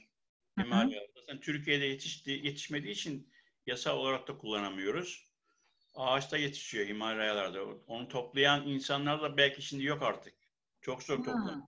[0.60, 1.40] Himalaya'da.
[1.42, 3.30] Türkiye'de yetişti, yetişmediği için
[3.66, 5.30] yasal olarak da kullanamıyoruz
[6.00, 7.64] ağaçta yetişiyor Himalayalarda.
[7.88, 10.34] Onu toplayan insanlar da belki şimdi yok artık.
[10.82, 11.62] Çok zor toplanıyor.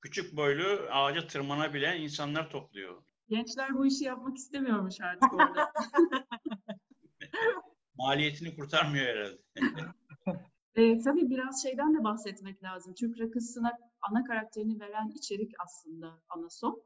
[0.00, 3.02] Küçük boylu ağaca tırmanabilen insanlar topluyor.
[3.28, 5.72] Gençler bu işi yapmak istemiyormuş artık orada.
[7.98, 9.38] Maliyetini kurtarmıyor herhalde.
[10.74, 12.94] e, tabii biraz şeyden de bahsetmek lazım.
[12.94, 16.82] Türk rakısına ana karakterini veren içerik aslında anason.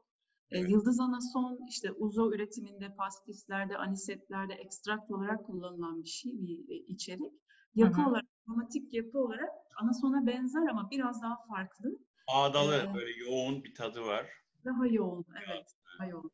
[0.51, 0.69] E, evet.
[0.69, 7.33] Yıldız anason işte uzo üretiminde, pastislerde, anisetlerde ekstrakt olarak kullanılan bir şey, bir e, içerik.
[7.75, 8.09] Yapı Hı-hı.
[8.09, 9.49] olarak, aromatik yapı olarak
[9.81, 11.99] anasona benzer ama biraz daha farklı.
[12.27, 14.27] Ağdalı, ee, böyle yoğun bir tadı var.
[14.65, 15.65] Daha yoğun, evet.
[15.99, 16.31] Daha yoğun.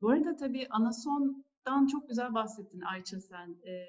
[0.00, 0.66] Bu arada tabii
[1.68, 3.56] anasondan çok güzel bahsettin Ayça sen.
[3.66, 3.86] Ee,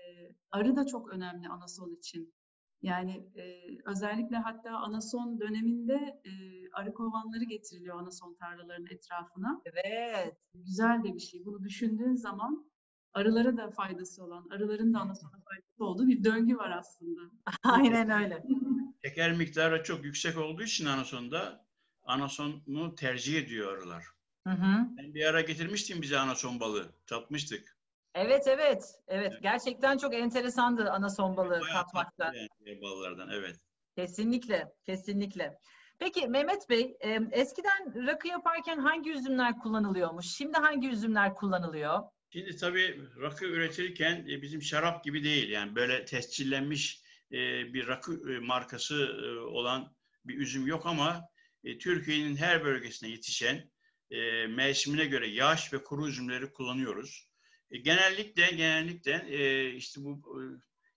[0.51, 2.33] arı da çok önemli anason için.
[2.81, 3.43] Yani e,
[3.85, 6.31] özellikle hatta anason döneminde e,
[6.73, 9.61] arı kovanları getiriliyor anason tarlalarının etrafına.
[9.65, 10.37] Evet.
[10.53, 11.45] Güzel de bir şey.
[11.45, 12.71] Bunu düşündüğün zaman
[13.13, 17.21] arılara da faydası olan, arıların da anasona faydası olduğu bir döngü var aslında.
[17.63, 18.43] Aynen öyle.
[19.05, 21.65] Şeker miktarı çok yüksek olduğu için anasonda
[22.03, 24.18] anasonu tercih ediyor arılar.
[24.49, 24.87] Hı hı.
[24.97, 26.89] Ben bir ara getirmiştim bize anason balığı.
[27.07, 27.77] Tatmıştık.
[28.15, 28.83] Evet evet.
[29.07, 29.33] Evet.
[29.41, 32.25] Gerçekten çok enteresandı anason balığı Bayağı tatmakta.
[32.25, 33.55] tatlı yani balılardan evet.
[33.95, 35.57] Kesinlikle, kesinlikle.
[35.99, 40.25] Peki Mehmet Bey, e, eskiden rakı yaparken hangi üzümler kullanılıyormuş?
[40.25, 41.99] Şimdi hangi üzümler kullanılıyor?
[42.33, 45.49] Şimdi tabii rakı üretirken e, bizim şarap gibi değil.
[45.49, 47.37] Yani böyle tescillenmiş e,
[47.73, 51.21] bir rakı e, markası e, olan bir üzüm yok ama
[51.63, 53.69] e, Türkiye'nin her bölgesine yetişen
[54.11, 57.27] e, mevsimine göre yaş ve kuru üzümleri kullanıyoruz.
[57.71, 60.43] E, genellikle genellikle e, işte bu e,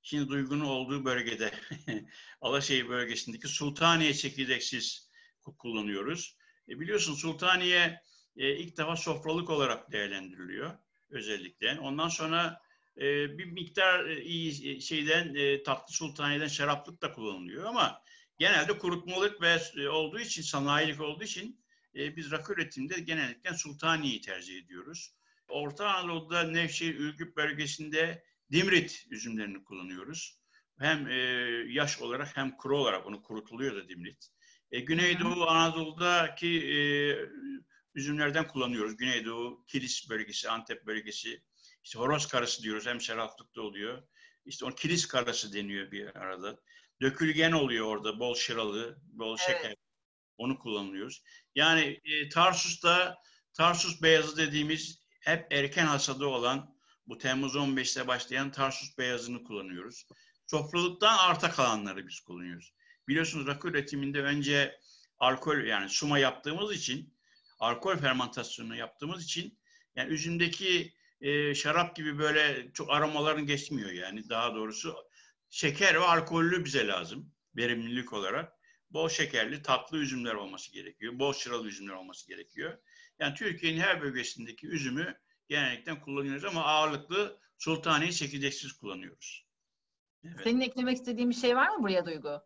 [0.03, 1.53] şimdi Duygu'nun olduğu bölgede
[2.41, 5.11] Alaşehir bölgesindeki Sultaniye çekirdeksiz
[5.45, 6.37] ku- kullanıyoruz.
[6.69, 8.01] E, biliyorsun Sultaniye
[8.37, 10.79] e, ilk defa sofralık olarak değerlendiriliyor
[11.11, 11.81] özellikle.
[11.81, 12.61] Ondan sonra
[12.97, 18.03] e, bir miktar e, iyi şeyden e, tatlı sultaniyeden şaraplık da kullanılıyor ama
[18.39, 21.62] genelde kurutmalık ve e, olduğu için sanayilik olduğu için
[21.95, 25.15] e, biz rakı üretiminde genellikle sultaniyeyi tercih ediyoruz.
[25.49, 30.39] Orta Anadolu'da Nevşehir, Ürgüp bölgesinde Dimrit üzümlerini kullanıyoruz.
[30.79, 31.15] Hem e,
[31.69, 34.29] yaş olarak hem kuru olarak onu kurutuluyor da Dimrit.
[34.71, 36.77] E, Güneydoğu Anadolu'daki e,
[37.95, 38.97] üzümlerden kullanıyoruz.
[38.97, 41.43] Güneydoğu, Kilis bölgesi, Antep bölgesi.
[41.85, 42.87] İşte horoz karası diyoruz.
[42.87, 44.03] Hem şaraplıkta oluyor.
[44.45, 46.61] İşte on kilis karası deniyor bir arada.
[47.01, 48.21] Dökülgen oluyor orada.
[48.21, 49.77] Bol şıralı, bol şeker.
[50.39, 51.23] Onu kullanıyoruz.
[51.55, 53.19] Yani e, Tarsus'ta
[53.55, 56.75] Tarsus beyazı dediğimiz hep erken hasadı olan
[57.07, 60.07] bu Temmuz 15'te başlayan Tarsus beyazını kullanıyoruz.
[60.47, 62.73] Sofralıktan arta kalanları biz kullanıyoruz.
[63.09, 64.79] Biliyorsunuz rakı üretiminde önce
[65.19, 67.15] alkol yani suma yaptığımız için
[67.59, 69.59] alkol fermentasyonu yaptığımız için
[69.97, 74.97] yani üzümdeki e, şarap gibi böyle çok aromaların geçmiyor yani daha doğrusu
[75.51, 78.53] şeker ve alkollü bize lazım verimlilik olarak.
[78.93, 81.19] Bol şekerli tatlı üzümler olması gerekiyor.
[81.19, 82.79] Bol şıralı üzümler olması gerekiyor.
[83.19, 89.47] Yani Türkiye'nin her bölgesindeki üzümü genellikle kullanıyoruz ama ağırlıklı sultaniye çekirdeksiz kullanıyoruz.
[90.25, 90.41] Evet.
[90.45, 92.43] Senin eklemek istediğin bir şey var mı buraya Duygu?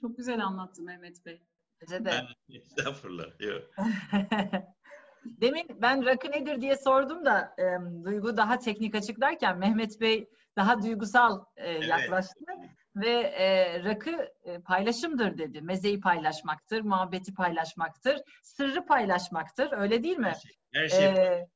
[0.00, 1.42] Çok güzel anlattı Mehmet Bey.
[1.80, 2.22] Bence de.
[2.58, 3.40] Estağfurullah.
[3.40, 3.62] Yok.
[5.24, 7.64] Demin ben rakı nedir diye sordum da e,
[8.04, 12.44] Duygu daha teknik açıklarken Mehmet Bey daha duygusal e, yaklaştı
[12.96, 15.62] ve e, rakı e, paylaşımdır dedi.
[15.62, 19.72] Mezeyi paylaşmaktır, muhabbeti paylaşmaktır, sırrı paylaşmaktır.
[19.72, 20.32] Öyle değil mi?
[20.72, 21.46] Her şey Ee,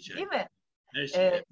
[0.00, 0.16] şey.
[0.16, 0.46] değil mi?
[0.94, 1.26] Her şey.
[1.26, 1.44] E,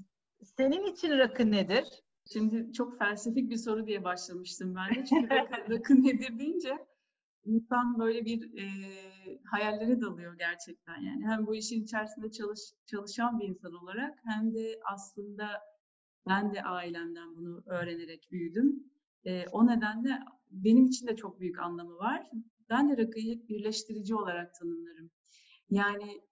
[0.45, 1.85] senin için rakı nedir?
[2.33, 5.05] Şimdi çok felsefik bir soru diye başlamıştım ben de.
[5.05, 6.79] Çünkü rakı, rakı nedir deyince
[7.45, 8.67] insan böyle bir e,
[9.51, 11.27] hayallere dalıyor gerçekten yani.
[11.27, 15.61] Hem bu işin içerisinde çalış, çalışan bir insan olarak hem de aslında
[16.29, 18.92] ben de ailemden bunu öğrenerek büyüdüm.
[19.25, 20.19] E, o nedenle
[20.51, 22.31] benim için de çok büyük anlamı var.
[22.71, 25.11] Ben de rakıyı birleştirici olarak tanımlarım.
[25.71, 26.23] Yani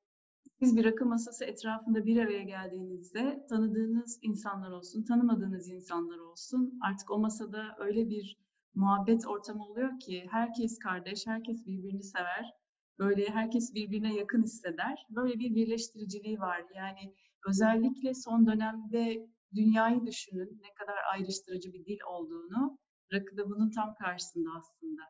[0.58, 7.10] siz bir rakı masası etrafında bir araya geldiğinizde tanıdığınız insanlar olsun, tanımadığınız insanlar olsun artık
[7.10, 8.36] o masada öyle bir
[8.74, 12.50] muhabbet ortamı oluyor ki herkes kardeş, herkes birbirini sever.
[12.98, 15.06] Böyle herkes birbirine yakın hisseder.
[15.10, 16.64] Böyle bir birleştiriciliği var.
[16.74, 17.14] Yani
[17.48, 22.78] özellikle son dönemde dünyayı düşünün ne kadar ayrıştırıcı bir dil olduğunu.
[23.12, 25.02] Rakı da bunun tam karşısında aslında.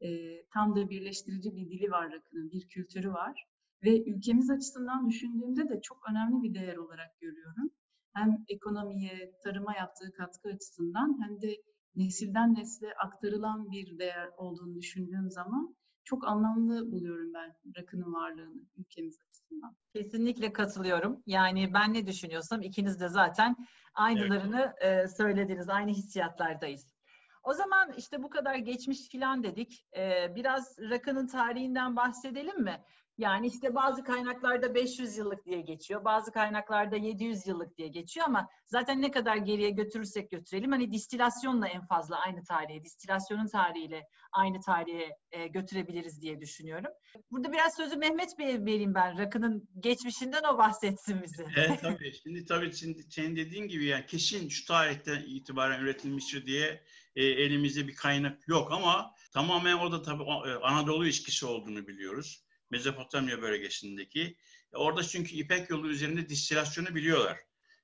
[0.00, 0.08] Ee,
[0.54, 3.46] tam da birleştirici bir dili var rakının, bir kültürü var.
[3.84, 7.70] Ve ülkemiz açısından düşündüğümde de çok önemli bir değer olarak görüyorum.
[8.14, 11.56] Hem ekonomiye, tarıma yaptığı katkı açısından hem de
[11.96, 15.76] nesilden nesle aktarılan bir değer olduğunu düşündüğüm zaman
[16.08, 19.76] çok anlamlı buluyorum ben rakının varlığını ülkemiz açısından.
[19.92, 21.22] Kesinlikle katılıyorum.
[21.26, 23.56] Yani ben ne düşünüyorsam ikiniz de zaten
[23.94, 25.68] aynılarını e, söylediniz.
[25.68, 26.94] Aynı hissiyatlardayız.
[27.42, 29.86] O zaman işte bu kadar geçmiş filan dedik.
[30.34, 32.84] Biraz rakının tarihinden bahsedelim mi?
[33.18, 38.48] Yani işte bazı kaynaklarda 500 yıllık diye geçiyor, bazı kaynaklarda 700 yıllık diye geçiyor ama
[38.66, 44.60] zaten ne kadar geriye götürürsek götürelim hani distilasyonla en fazla aynı tarihe, distilasyonun tarihiyle aynı
[44.60, 46.90] tarihe e, götürebiliriz diye düşünüyorum.
[47.30, 49.18] Burada biraz sözü Mehmet Bey'e vereyim ben.
[49.18, 51.46] Rakının geçmişinden o bahsetsin bize.
[51.56, 52.12] Evet tabii.
[52.22, 56.82] Şimdi tabii şimdi senin dediğin gibi yani kesin şu tarihten itibaren üretilmiştir diye
[57.16, 62.47] e, elimizde bir kaynak yok ama tamamen o da tabii e, Anadolu içkisi olduğunu biliyoruz.
[62.70, 64.36] Mezopotamya bölgesindeki.
[64.72, 67.38] Orada çünkü İpek yolu üzerinde distilasyonu biliyorlar.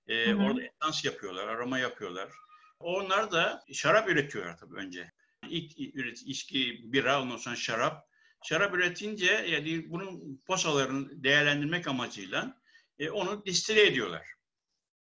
[0.08, 0.36] Ee, Hı hı.
[0.36, 2.30] orada esans yapıyorlar, aroma yapıyorlar.
[2.78, 5.12] Onlar da şarap üretiyorlar tabii önce.
[5.48, 8.08] İlk üret, içki, bira, ondan sonra şarap.
[8.44, 12.60] Şarap üretince yani bunun posalarını değerlendirmek amacıyla
[12.98, 14.26] e, onu distile ediyorlar.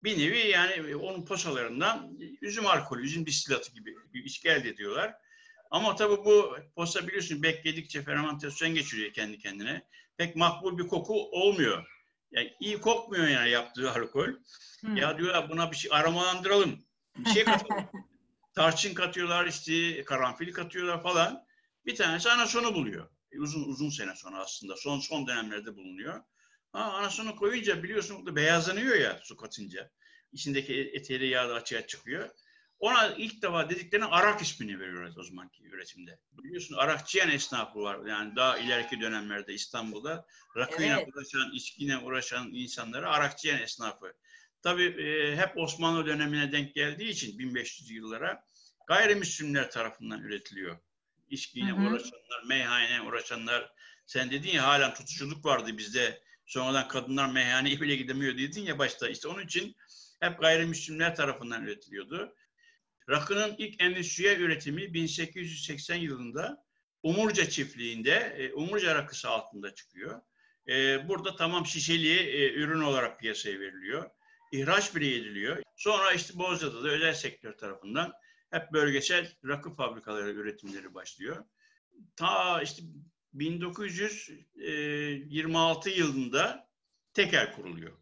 [0.04, 5.14] Bir nevi yani onun posalarından üzüm alkolü, üzüm distilatı gibi bir içki elde ediyorlar.
[5.74, 9.88] Ama tabii bu posa biliyorsun bekledikçe fermentasyon geçiriyor kendi kendine.
[10.18, 11.86] Pek makbul bir koku olmuyor.
[12.32, 14.28] Yani iyi kokmuyor yani yaptığı alkol.
[14.82, 14.96] Hmm.
[14.96, 16.80] Ya diyorlar buna bir şey aromalandıralım.
[17.18, 17.90] Bir şey katalım.
[18.56, 21.46] Tarçın katıyorlar işte, karanfil katıyorlar falan.
[21.86, 23.10] Bir tanesi anasonu buluyor.
[23.32, 24.76] E, uzun uzun sene sonra aslında.
[24.78, 26.22] Son son dönemlerde bulunuyor.
[26.72, 29.92] Ha, anasonu koyunca biliyorsun beyazlanıyor ya su katınca.
[30.32, 32.30] İçindeki eteri yağ da açığa çıkıyor.
[32.84, 36.19] Ona ilk defa dediklerine Arak ismini veriyoruz o zamanki üretimde.
[36.32, 38.06] Biliyorsun Arakçıyan esnafı var.
[38.06, 40.26] Yani daha ileriki dönemlerde İstanbul'da
[40.58, 41.08] rakıyla evet.
[41.13, 44.13] uğraşan, içkiyle uğraşan insanlara Arakçıyan esnafı.
[44.62, 48.43] Tabii e, hep Osmanlı dönemine denk geldiği için 1500 yıllara
[48.88, 50.78] gayrimüslimler tarafından üretiliyor.
[51.30, 51.82] İçkiyle hı hı.
[51.82, 53.72] uğraşanlar, meyhaneye uğraşanlar.
[54.06, 56.22] Sen dedin ya halen tutuculuk vardı bizde.
[56.46, 59.10] Sonradan kadınlar meyhaneye bile gidemiyor dedin ya başta.
[59.10, 59.76] İşte onun için
[60.19, 62.36] hep gayrimüslimler tarafından üretiliyordu.
[63.10, 66.63] Rakının ilk endüstriyel üretimi 1880 yılında
[67.04, 70.22] Umurca çiftliğinde, e, Umurca rakısı altında çıkıyor.
[70.68, 74.10] E, burada tamam şişeli e, ürün olarak piyasaya veriliyor.
[74.52, 75.63] İhraç bile ediliyor.
[75.76, 78.13] Sonra işte Bozca'da da özel sektör tarafından
[78.52, 81.46] hep bölgesel rakı fabrikaları üretimleri başlıyor.
[82.16, 82.84] Ta işte
[83.34, 86.70] 1926 yılında
[87.13, 87.98] tekel kuruluyor.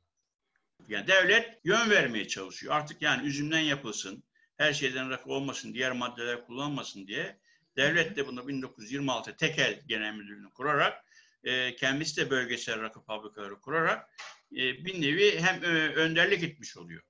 [0.88, 2.76] Yani devlet yön vermeye çalışıyor.
[2.76, 4.24] Artık yani üzümden yapılsın,
[4.58, 7.38] her şeyden rakı olmasın, diğer maddeler kullanmasın diye
[7.78, 11.06] devlet de bunu 1926 Tekel Genel Müdürlüğü'nü kurarak
[11.44, 14.10] e, kendisi de bölgesel rakı fabrikaları kurarak
[14.52, 17.02] e, bir nevi hem e, önderlik etmiş oluyor.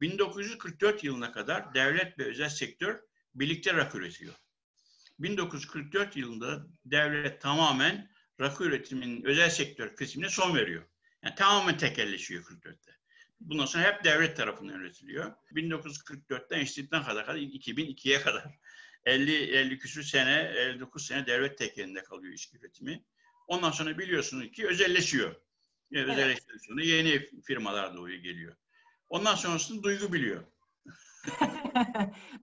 [0.00, 3.00] 1944 yılına kadar devlet ve özel sektör
[3.34, 4.34] birlikte rakı üretiyor.
[5.18, 10.82] 1944 yılında devlet tamamen rakı üretiminin özel sektör kısmına son veriyor.
[11.22, 13.01] Yani tamamen tekelleşiyor 44'te.
[13.48, 15.32] Bundan sonra hep devlet tarafından üretiliyor.
[15.52, 18.44] 1944'ten işlettikten kadar, kadar 2002'ye kadar
[19.04, 23.04] 50 50 küsur sene, 59 sene devlet tekelinde kalıyor içki üretimi.
[23.48, 25.34] Ondan sonra biliyorsunuz ki özelleşiyor.
[25.90, 26.18] Yani evet.
[26.18, 28.56] Özelleştikten sonra yeni firmalar doğuyor geliyor.
[29.08, 30.44] Ondan sonrasını duygu biliyor.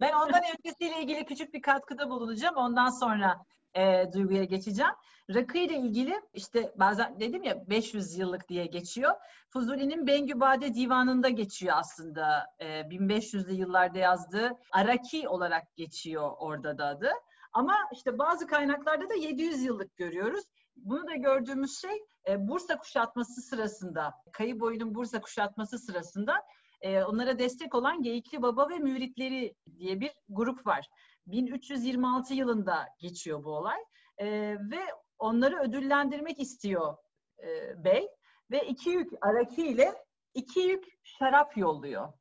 [0.01, 2.55] ben ondan öncesiyle ilgili küçük bir katkıda bulunacağım.
[2.55, 4.91] Ondan sonra e, duyguya geçeceğim.
[5.33, 9.11] Rakı ile ilgili işte bazen dedim ya 500 yıllık diye geçiyor.
[9.49, 12.45] Fuzuli'nin Bengübade Divanı'nda geçiyor aslında.
[12.59, 17.11] E, 1500'lü yıllarda yazdığı Araki olarak geçiyor orada da adı.
[17.53, 20.45] Ama işte bazı kaynaklarda da 700 yıllık görüyoruz.
[20.75, 26.43] Bunu da gördüğümüz şey e, Bursa kuşatması sırasında, Kayı boyunun Bursa kuşatması sırasında
[26.81, 30.89] e, onlara destek olan Geyikli Baba ve Müritleri diye bir grup var.
[31.31, 33.79] 1326 yılında geçiyor bu olay
[34.17, 34.79] e, ve
[35.19, 36.97] onları ödüllendirmek istiyor
[37.43, 38.07] e, bey
[38.51, 39.93] ve iki yük araki ile
[40.33, 42.13] iki yük şarap yolluyor.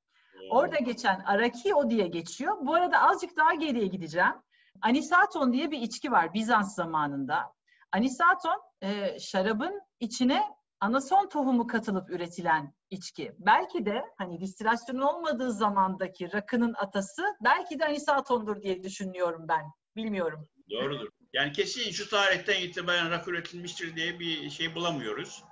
[0.51, 2.57] Orada geçen araki o diye geçiyor.
[2.61, 4.35] Bu arada azıcık daha geriye gideceğim.
[4.83, 7.53] Anisaton diye bir içki var Bizans zamanında.
[7.93, 10.43] Anisaton e, şarabın içine
[10.81, 13.33] anason tohumu katılıp üretilen içki.
[13.39, 19.65] Belki de hani distilasyon olmadığı zamandaki rakının atası belki de anisatondur diye düşünüyorum ben.
[19.97, 20.49] Bilmiyorum.
[20.71, 21.09] Doğrudur.
[21.33, 25.45] Yani kesin şu tarihten itibaren rakı üretilmiştir diye bir şey bulamıyoruz.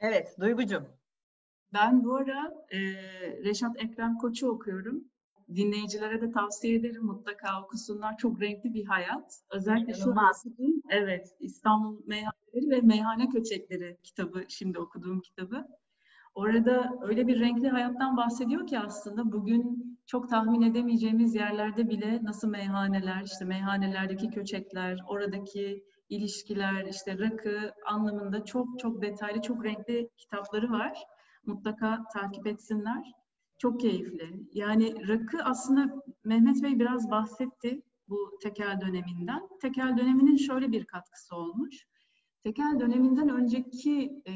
[0.00, 0.86] Evet, Duygucum.
[1.72, 2.78] Ben bu ara e,
[3.44, 5.04] Reşat Ekrem Koç'u okuyorum.
[5.54, 8.18] Dinleyicilere de tavsiye ederim mutlaka okusunlar.
[8.18, 9.40] Çok renkli bir hayat.
[9.50, 10.82] Özellikle şu okudum.
[10.90, 15.66] Evet, İstanbul Meyhaneleri ve Meyhane Köçekleri kitabı, şimdi okuduğum kitabı.
[16.34, 22.48] Orada öyle bir renkli hayattan bahsediyor ki aslında bugün çok tahmin edemeyeceğimiz yerlerde bile nasıl
[22.48, 30.70] meyhaneler, işte meyhanelerdeki köçekler, oradaki ilişkiler, işte rakı anlamında çok çok detaylı, çok renkli kitapları
[30.70, 30.98] var.
[31.46, 33.12] Mutlaka takip etsinler.
[33.58, 34.46] Çok keyifli.
[34.52, 39.48] Yani rakı aslında Mehmet Bey biraz bahsetti bu tekel döneminden.
[39.62, 41.86] Tekel döneminin şöyle bir katkısı olmuş.
[42.42, 44.32] Tekel döneminden önceki e,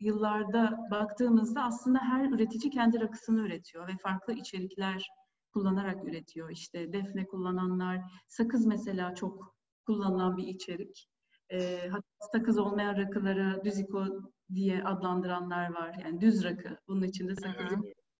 [0.00, 5.08] yıllarda baktığımızda aslında her üretici kendi rakısını üretiyor ve farklı içerikler
[5.52, 6.50] kullanarak üretiyor.
[6.50, 9.54] İşte defne kullananlar, sakız mesela çok
[9.86, 11.08] kullanılan bir içerik.
[11.50, 14.06] E, hatta sakız olmayan rakıları düziko
[14.54, 15.96] diye adlandıranlar var.
[16.04, 16.78] Yani düz rakı.
[16.88, 17.78] Bunun içinde sakız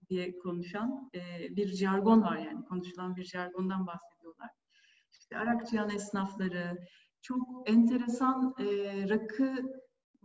[0.09, 1.21] diye konuşan e,
[1.57, 2.65] bir jargon var yani.
[2.65, 4.51] Konuşulan bir jargondan bahsediyorlar.
[5.13, 6.79] İşte Arakçıyan esnafları,
[7.23, 8.65] çok enteresan e,
[9.09, 9.55] rakı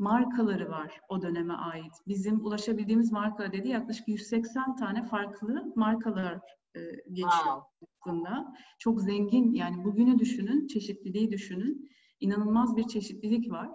[0.01, 1.93] markaları var o döneme ait.
[2.07, 6.33] Bizim ulaşabildiğimiz marka dedi yaklaşık 180 tane farklı markalar
[6.75, 6.79] e,
[7.11, 7.61] geçiyor Wow.
[8.05, 8.53] aslında.
[8.79, 11.89] Çok zengin yani bugünü düşünün, çeşitliliği düşünün.
[12.19, 13.69] İnanılmaz bir çeşitlilik var.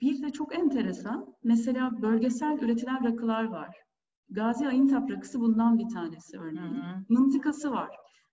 [0.00, 3.76] Bir de çok enteresan, mesela bölgesel üretilen rakılar var.
[4.30, 6.74] Gazi Ayıntap rakısı bundan bir tanesi Hı örneğin.
[6.74, 7.04] hı.
[7.08, 7.88] Mıntıkası var.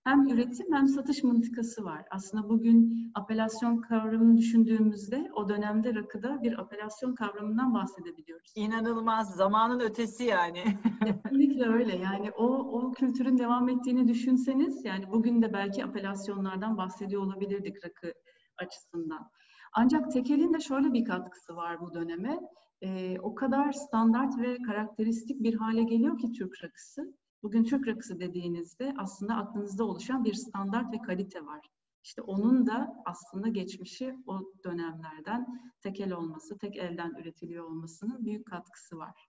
[0.06, 2.04] Hem üretim hem satış mıntıkası var.
[2.10, 8.52] Aslında bugün apelasyon kavramını düşündüğümüzde o dönemde rakıda bir apelasyon kavramından bahsedebiliyoruz.
[8.56, 9.34] İnanılmaz.
[9.34, 10.62] Zamanın ötesi yani.
[11.22, 11.96] Kesinlikle öyle.
[11.96, 18.12] Yani o o kültürün devam ettiğini düşünseniz yani bugün de belki apelasyonlardan bahsediyor olabilirdik rakı
[18.58, 19.30] açısından.
[19.72, 22.40] Ancak tekelin de şöyle bir katkısı var bu döneme.
[22.82, 27.14] Ee, o kadar standart ve karakteristik bir hale geliyor ki Türk rakısı.
[27.46, 31.66] Bugün Türk rakısı dediğinizde aslında aklınızda oluşan bir standart ve kalite var.
[32.04, 35.46] İşte onun da aslında geçmişi o dönemlerden
[35.80, 39.28] tekel olması, tek elden üretiliyor olmasının büyük katkısı var.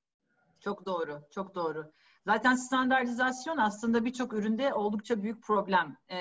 [0.60, 1.92] Çok doğru, çok doğru.
[2.26, 6.18] Zaten standartizasyon aslında birçok üründe oldukça büyük problem Ee,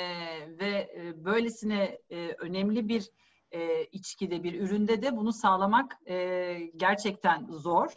[0.58, 3.10] ve e, böylesine e, önemli bir
[3.50, 7.92] e, içkide, bir üründe de bunu sağlamak e, gerçekten zor.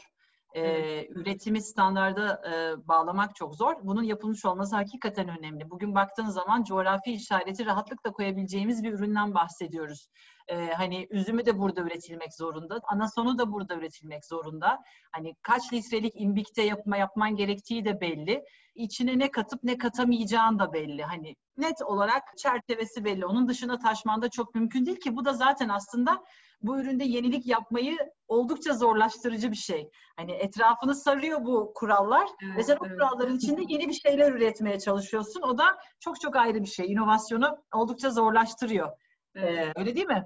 [0.54, 1.10] E, Evet.
[1.10, 3.74] üretimi standarda e, bağlamak çok zor.
[3.84, 5.70] Bunun yapılmış olması hakikaten önemli.
[5.70, 10.08] Bugün baktığınız zaman coğrafi işareti rahatlıkla koyabileceğimiz bir üründen bahsediyoruz.
[10.50, 14.80] E, hani üzümü de burada üretilmek zorunda, anasonu da burada üretilmek zorunda.
[15.12, 18.44] Hani kaç litrelik imbikte yapma yapman gerektiği de belli.
[18.76, 21.04] İçine ne katıp ne katamayacağın da belli.
[21.04, 23.26] Hani net olarak çerçevesi belli.
[23.26, 25.16] Onun dışına taşman da çok mümkün değil ki.
[25.16, 26.24] Bu da zaten aslında
[26.62, 29.90] bu üründe yenilik yapmayı oldukça zorlaştırıcı bir şey.
[30.18, 32.98] Hani etrafını sarıyor bu kurallar Evet, ve sen o evet.
[32.98, 35.42] kuralların içinde yeni bir şeyler üretmeye çalışıyorsun.
[35.42, 36.92] O da çok çok ayrı bir şey.
[36.92, 38.90] İnovasyonu oldukça zorlaştırıyor.
[39.36, 39.58] Evet.
[39.58, 40.26] Ee, öyle değil mi?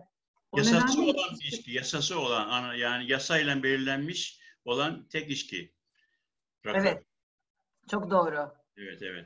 [0.54, 5.74] O Yasası nedenle- olan bir içki, yasası olan yani yasayla belirlenmiş olan tek içki.
[6.66, 6.78] Rakı.
[6.78, 7.04] Evet.
[7.92, 8.54] Çok doğru.
[8.78, 9.26] Evet, evet.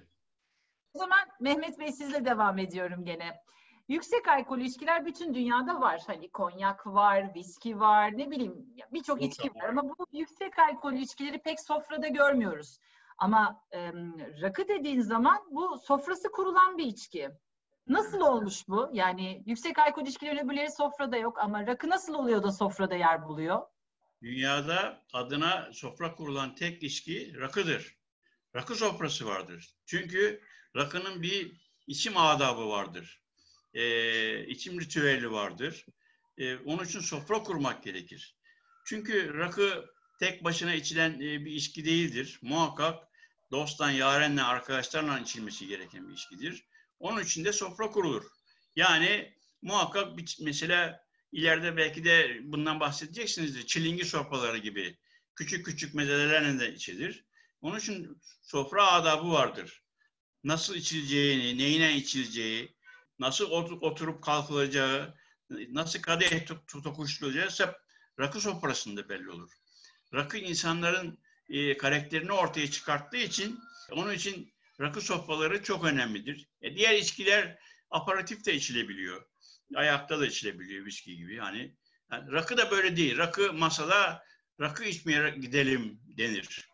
[0.93, 3.41] O zaman Mehmet Bey sizle devam ediyorum gene.
[3.87, 6.01] Yüksek alkol içkiler bütün dünyada var.
[6.07, 9.69] Hani konyak var, viski var, ne bileyim birçok içki var.
[9.69, 12.79] Ama bu yüksek alkol içkileri pek sofrada görmüyoruz.
[13.17, 13.91] Ama e,
[14.41, 17.29] rakı dediğin zaman bu sofrası kurulan bir içki.
[17.89, 18.89] Nasıl olmuş bu?
[18.93, 23.61] Yani yüksek alkol içkilerin öbürleri sofrada yok ama rakı nasıl oluyor da sofrada yer buluyor?
[24.23, 27.97] Dünyada adına sofra kurulan tek içki rakıdır.
[28.55, 29.75] Rakı sofrası vardır.
[29.85, 30.41] Çünkü
[30.75, 31.51] rakının bir
[31.87, 33.21] içim adabı vardır.
[33.73, 35.85] Ee, içim ritüeli vardır.
[36.37, 38.35] Ee, onun için sofra kurmak gerekir.
[38.85, 39.85] Çünkü rakı
[40.19, 42.39] tek başına içilen e, bir içki değildir.
[42.41, 43.07] Muhakkak
[43.51, 46.65] dosttan, yarenle, arkadaşlarla içilmesi gereken bir içkidir.
[46.99, 48.23] Onun için de sofra kurulur.
[48.75, 53.65] Yani muhakkak bir, mesela ileride belki de bundan bahsedeceksinizdir.
[53.65, 54.97] Çilingi sofraları gibi
[55.35, 57.25] küçük küçük mezelerle de içilir.
[57.61, 59.83] Onun için sofra adabı vardır.
[60.43, 62.77] Nasıl içileceğini, neyine içileceği,
[63.19, 65.15] nasıl otur- oturup kalkılacağı,
[65.49, 66.45] nasıl kadeh
[66.83, 67.75] tokuşturacağı hep
[68.19, 69.51] rakı sofrasında belli olur.
[70.13, 73.59] Rakı insanların e, karakterini ortaya çıkarttığı için
[73.91, 76.49] onun için rakı sofraları çok önemlidir.
[76.61, 77.59] E, diğer içkiler
[77.89, 79.25] aparatif de içilebiliyor.
[79.75, 81.35] Ayakta da içilebiliyor viski gibi.
[81.35, 81.75] Yani,
[82.11, 83.17] yani rakı da böyle değil.
[83.17, 84.23] Rakı masada
[84.59, 86.69] rakı içmeye gidelim denir.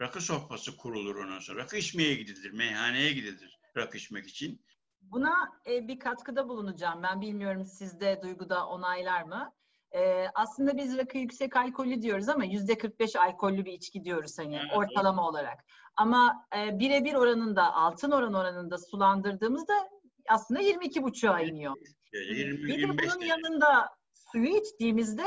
[0.00, 1.62] Rakı sofrası kurulur ondan sonra.
[1.62, 4.66] Rakı içmeye gidilir, meyhaneye gidilir rakı içmek için.
[5.00, 7.02] Buna e, bir katkıda bulunacağım.
[7.02, 9.52] Ben bilmiyorum sizde Duygu'da onaylar mı?
[9.96, 14.56] E, aslında biz rakı yüksek alkollü diyoruz ama yüzde 45 alkollü bir içki diyoruz hani
[14.56, 15.64] Evet, ortalama olarak.
[15.96, 19.74] Ama e, birebir oranında, altın oran oranında sulandırdığımızda
[20.28, 21.74] aslında 22,5'a iniyor.
[22.12, 23.88] Yani 20, Bir de 25 bunun yanında
[24.32, 25.24] suyu içtiğimizde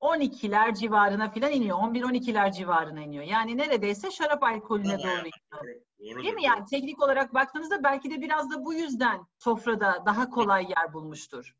[0.00, 1.78] 12'ler civarına falan iniyor.
[1.78, 3.24] 11-12'ler civarına iniyor.
[3.24, 5.38] Yani neredeyse şarap alkolüne doğru iniyor.
[5.52, 6.22] Doğru-.
[6.22, 10.66] Değil mi yani teknik olarak baktığınızda belki de biraz da bu yüzden sofrada daha kolay
[10.68, 11.54] yer bulmuştur.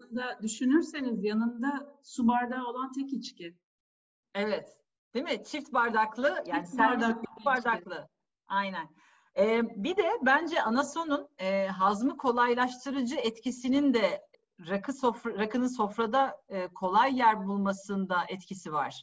[0.00, 3.54] Aslında düşünürseniz yanında su bardağı olan tek içki.
[4.34, 4.76] Evet.
[5.14, 5.44] Değil mi?
[5.44, 8.08] Çift bardaklı yani Çift bardaklı çift bardaklı.
[8.46, 8.88] Aynen.
[9.38, 14.22] Ee, bir de bence anasonun e, hazmı kolaylaştırıcı etkisinin de
[14.68, 19.02] rakı sofra, rakının sofrada e, kolay yer bulmasında etkisi var.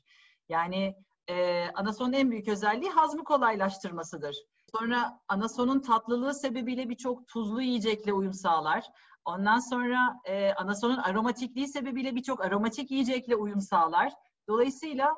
[0.50, 0.96] Yani
[1.28, 4.36] e, anasonun en büyük özelliği hazmı kolaylaştırmasıdır.
[4.78, 8.86] Sonra anasonun tatlılığı sebebiyle birçok tuzlu yiyecekle uyum sağlar.
[9.26, 14.14] Ondan sonra e, anasonun aromatikliği sebebiyle birçok aromatik yiyecekle uyum sağlar.
[14.48, 15.16] Dolayısıyla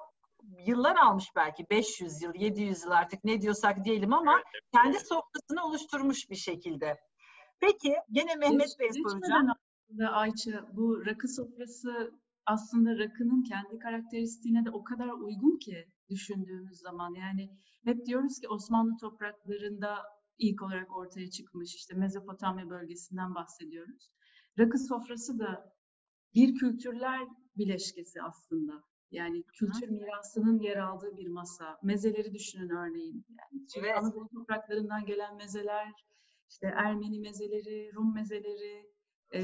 [0.66, 4.44] yıllar almış belki 500 yıl, 700 yıl artık ne diyorsak diyelim ama
[4.74, 6.98] kendi sofrasını oluşturmuş bir şekilde.
[7.60, 9.48] Peki gene Mehmet Geçmeden soracağım.
[9.90, 12.12] aslında Ayça bu rakı sofrası
[12.46, 17.14] aslında rakının kendi karakteristiğine de o kadar uygun ki düşündüğümüz zaman.
[17.14, 17.50] Yani
[17.84, 21.76] hep diyoruz ki Osmanlı topraklarında ilk olarak ortaya çıkmış.
[21.76, 24.12] İşte Mezopotamya bölgesinden bahsediyoruz.
[24.60, 25.74] Rakı sofrası da
[26.36, 27.28] bir kültürler
[27.58, 28.84] bileşkesi aslında.
[29.12, 31.80] Yani kültür mirasının yer aldığı bir masa.
[31.84, 33.26] Mezeleri düşünün örneğin.
[33.30, 33.98] Yani evet.
[33.98, 35.94] Anadolu topraklarından gelen mezeler,
[36.50, 38.92] işte Ermeni mezeleri, Rum mezeleri,
[39.32, 39.42] e,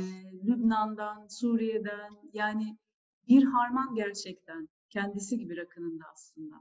[0.47, 2.77] Lübnan'dan, Suriye'den yani
[3.27, 6.55] bir harman gerçekten kendisi gibi rakının da aslında.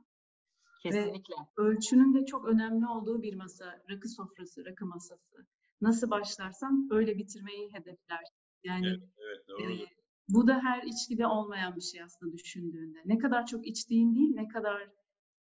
[0.83, 1.35] Kesinlikle.
[1.35, 5.47] Ve ölçünün de çok önemli olduğu bir masa, rakı sofrası, rakı masası.
[5.80, 8.24] Nasıl başlarsan öyle bitirmeyi hedefler.
[8.64, 9.72] Yani evet, evet, doğru.
[9.72, 9.87] E,
[10.28, 12.99] bu da her içkide olmayan bir şey aslında düşündüğünde.
[13.05, 14.89] Ne kadar çok içtiğin değil, ne kadar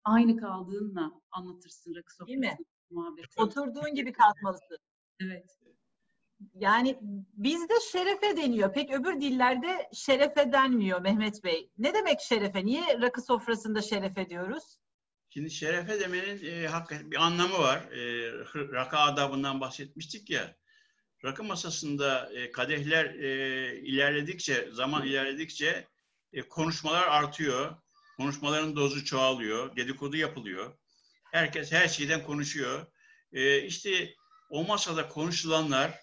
[0.05, 2.29] aynı kaldığınla anlatırsın rakı sofrası.
[2.29, 2.59] Değil mi?
[2.91, 3.43] Muhabbeti.
[3.43, 4.79] Oturduğun gibi kalkmalısın.
[5.21, 5.59] Evet.
[6.55, 6.99] Yani
[7.33, 8.73] bizde şerefe deniyor.
[8.73, 11.71] Pek öbür dillerde şerefe denmiyor Mehmet Bey.
[11.79, 12.67] Ne demek şerefe?
[12.67, 14.79] Niye rakı sofrasında şerefe diyoruz?
[15.35, 17.79] Şimdi şerefe demenin e, hakikaten bir anlamı var.
[17.79, 20.57] E, rakı adabından bahsetmiştik ya.
[21.25, 25.89] Rakı masasında e, kadehler e, ilerledikçe, zaman ilerledikçe
[26.33, 27.77] e, konuşmalar artıyor.
[28.17, 29.77] Konuşmaların dozu çoğalıyor.
[29.77, 30.79] Dedikodu yapılıyor.
[31.33, 32.87] Herkes her şeyden konuşuyor.
[33.33, 34.15] E, işte
[34.51, 36.01] o masada konuşulanlar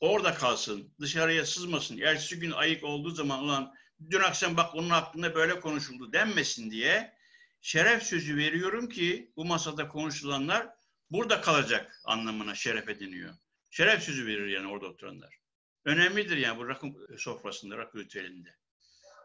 [0.00, 1.98] orada kalsın, dışarıya sızmasın.
[1.98, 3.74] Ertesi gün ayık olduğu zaman ulan
[4.10, 7.17] dün akşam bak onun hakkında böyle konuşuldu denmesin diye
[7.60, 10.68] şeref sözü veriyorum ki bu masada konuşulanlar
[11.10, 13.34] burada kalacak anlamına şeref ediniyor.
[13.70, 15.38] Şeref sözü verir yani orada oturanlar.
[15.84, 16.86] Önemlidir yani bu rakı
[17.18, 18.56] sofrasında, rakı ritüelinde.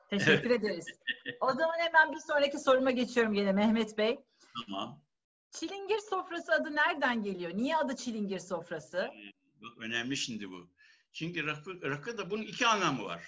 [0.09, 0.86] Teşekkür ederiz.
[1.39, 4.19] O zaman hemen bir sonraki soruma geçiyorum yine Mehmet Bey.
[4.65, 5.01] Tamam.
[5.51, 7.51] Çilingir sofrası adı nereden geliyor?
[7.53, 9.11] Niye adı çilingir sofrası?
[9.79, 10.69] önemli şimdi bu.
[11.13, 13.23] Çünkü rakı, rakı da bunun iki anlamı var.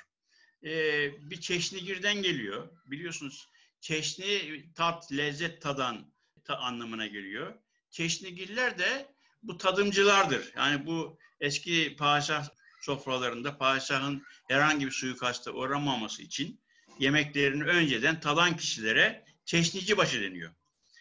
[0.63, 2.69] Ee, bir çeşnigirden geliyor.
[2.85, 3.49] Biliyorsunuz
[3.85, 6.13] çeşni tat, lezzet tadan
[6.43, 7.53] ta anlamına geliyor.
[7.89, 9.13] Çeşnigiller de
[9.43, 10.53] bu tadımcılardır.
[10.55, 12.49] Yani bu eski padişah
[12.81, 16.59] sofralarında padişahın herhangi bir suikasta uğramaması için
[16.99, 20.51] yemeklerini önceden tadan kişilere çeşnici başı deniyor.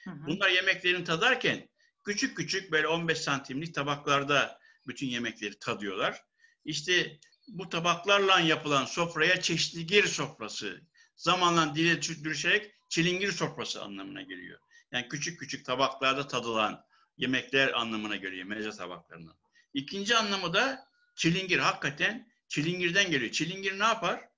[0.05, 0.27] Hı hı.
[0.27, 1.69] Bunlar yemeklerini tadarken
[2.05, 6.25] küçük küçük böyle 15 santimlik tabaklarda bütün yemekleri tadıyorlar.
[6.65, 7.19] İşte
[7.49, 10.81] bu tabaklarla yapılan sofraya çeşnigir sofrası
[11.17, 14.61] zamanla dile düşerek çilingir sofrası anlamına geliyor.
[14.93, 16.85] Yani küçük küçük tabaklarda tadılan
[17.17, 19.37] yemekler anlamına geliyor meze tabaklarından.
[19.75, 21.59] İkinci anlamı da çilingir.
[21.59, 23.33] Hakikaten çilingirden geliyor.
[23.33, 24.29] Çilingir ne yapar?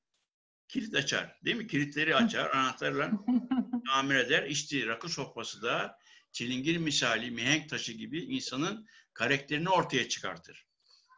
[0.68, 1.38] Kilit açar.
[1.44, 1.66] Değil mi?
[1.66, 2.50] Kilitleri açar.
[2.50, 3.10] Anahtarla
[3.88, 4.42] tamir eder.
[4.42, 5.98] İşte rakı sofrası da
[6.32, 10.66] çilingir misali mihenk taşı gibi insanın karakterini ortaya çıkartır.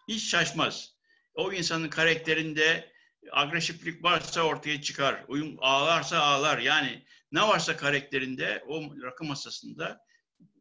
[0.09, 0.95] Hiç şaşmaz.
[1.35, 2.93] O insanın karakterinde
[3.33, 5.24] agresiflik varsa ortaya çıkar.
[5.29, 6.59] Uyum ağlarsa ağlar.
[6.59, 10.01] Yani ne varsa karakterinde o rakı masasında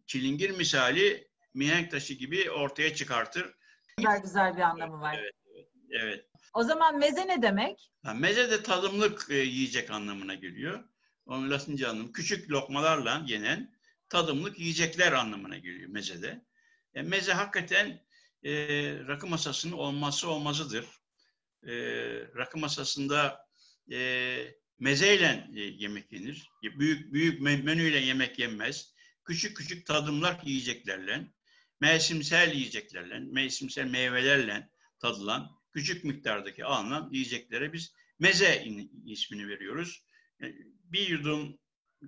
[0.08, 3.56] çilingir misali mihenk taşı gibi ortaya çıkartır.
[3.98, 5.18] Güzel güzel bir anlamı var.
[5.20, 5.68] Evet, evet.
[6.02, 6.26] evet.
[6.54, 7.92] O zaman meze ne demek?
[8.04, 10.84] Ha, meze de tadımlık e, yiyecek anlamına geliyor.
[11.26, 13.74] Onun Latince anlamı küçük lokmalarla yenen
[14.10, 16.46] tadımlık yiyecekler anlamına geliyor mezede.
[16.94, 18.02] E, meze hakikaten
[18.44, 18.54] e,
[19.08, 20.86] rakı masasının olması olmazıdır.
[21.64, 21.74] E,
[22.36, 23.48] rakı masasında
[23.92, 23.98] e,
[24.80, 26.50] mezeyle e, yemek yenir.
[26.64, 28.94] Büyük büyük menüyle yemek yenmez
[29.26, 31.28] küçük küçük tadımlar yiyeceklerle,
[31.80, 34.70] mevsimsel yiyeceklerle, mevsimsel meyvelerle
[35.00, 38.66] tadılan küçük miktardaki alınan yiyeceklere biz meze
[39.06, 40.04] ismini veriyoruz.
[40.42, 40.46] E,
[40.84, 41.60] bir yudum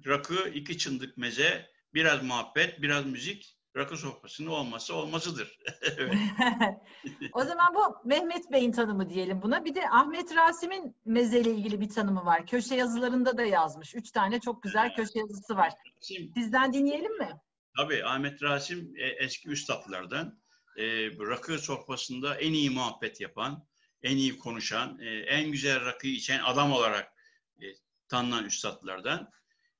[0.06, 5.60] rakı, iki çındık meze, biraz muhabbet, biraz müzik rakı sofrasının olması olmazıdır.
[7.34, 9.66] o zaman bu Mehmet Bey'in tanımı diyelim buna.
[9.66, 12.48] Bir de Ahmet Rasim'in mezeyle ilgili bir tanımı var.
[12.48, 13.96] Köşe yazılarında da yazmış.
[13.96, 15.74] Üç tane çok güzel köşe yazısı var.
[15.98, 17.30] Rasim, Sizden dinleyelim mi?
[17.78, 20.40] Tabii Ahmet Rasim e, eski üstadlardan.
[20.78, 23.66] E, rakı sofrasında en iyi muhabbet yapan,
[24.04, 27.14] en iyi konuşan, e, en güzel rakı içen adam olarak
[27.62, 27.66] e,
[28.08, 29.32] tanınan üstadlardan.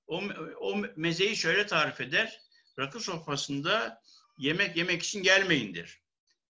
[0.08, 0.24] O,
[0.60, 2.40] o mezeyi şöyle tarif eder
[2.80, 4.02] rakı sofrasında
[4.38, 6.02] yemek yemek için gelmeyindir.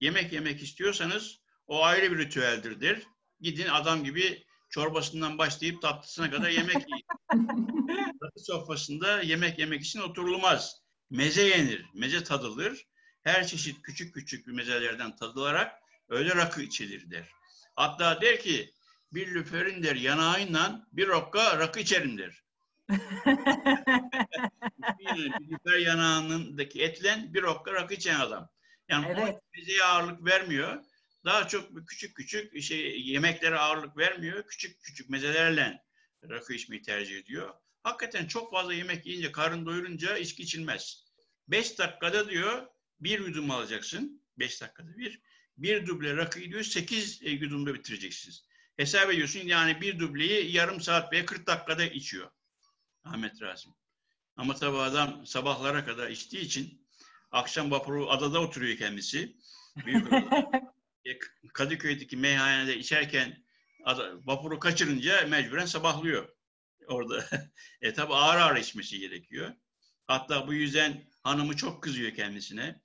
[0.01, 3.03] Yemek yemek istiyorsanız o ayrı bir ritüeldir.
[3.41, 7.05] Gidin adam gibi çorbasından başlayıp tatlısına kadar yemek yiyin.
[8.23, 10.75] rakı sofrasında yemek yemek için oturulmaz.
[11.09, 12.85] Meze yenir, meze tadılır.
[13.23, 15.73] Her çeşit küçük küçük bir mezelerden tadılarak
[16.09, 17.29] öyle rakı içilir der.
[17.75, 18.73] Hatta der ki
[19.13, 22.43] bir lüferin der yanağıyla bir rokka rakı içerim der.
[25.39, 28.49] Biber yanağındaki etlen bir okka rakı içen adam.
[28.89, 29.39] Yani evet.
[29.53, 30.83] bize ağırlık vermiyor.
[31.25, 34.47] Daha çok küçük küçük şey yemeklere ağırlık vermiyor.
[34.47, 35.83] Küçük küçük mezelerle
[36.29, 37.53] rakı içmeyi tercih ediyor.
[37.83, 41.05] Hakikaten çok fazla yemek yiyince, karın doyurunca içki içilmez.
[41.47, 42.67] Beş dakikada diyor
[42.99, 44.23] bir yudum alacaksın.
[44.39, 45.21] 5 dakikada bir.
[45.57, 48.45] Bir duble rakıyı diyor 8 e, yudumda bitireceksiniz.
[48.77, 52.31] Hesap ediyorsun yani bir dubleyi yarım saat veya 40 dakikada içiyor
[53.03, 53.73] Ahmet Rasim.
[54.35, 56.87] Ama tabii adam sabahlara kadar içtiği için
[57.31, 59.37] akşam vapuru adada oturuyor kendisi.
[59.85, 60.13] Büyük
[61.05, 61.19] e,
[61.53, 63.43] Kadıköy'deki meyhanede içerken
[64.25, 66.29] vapuru kaçırınca mecburen sabahlıyor
[66.87, 67.25] orada.
[67.81, 69.53] e tabi ağır ağır içmesi gerekiyor.
[70.07, 72.81] Hatta bu yüzden hanımı çok kızıyor kendisine.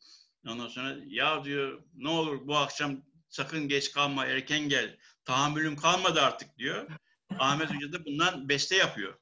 [0.46, 4.96] Ondan sonra ya diyor ne olur bu akşam sakın geç kalma erken gel.
[5.24, 6.90] Tahammülüm kalmadı artık diyor.
[7.38, 9.18] Ahmet Hoca da bundan beste yapıyor.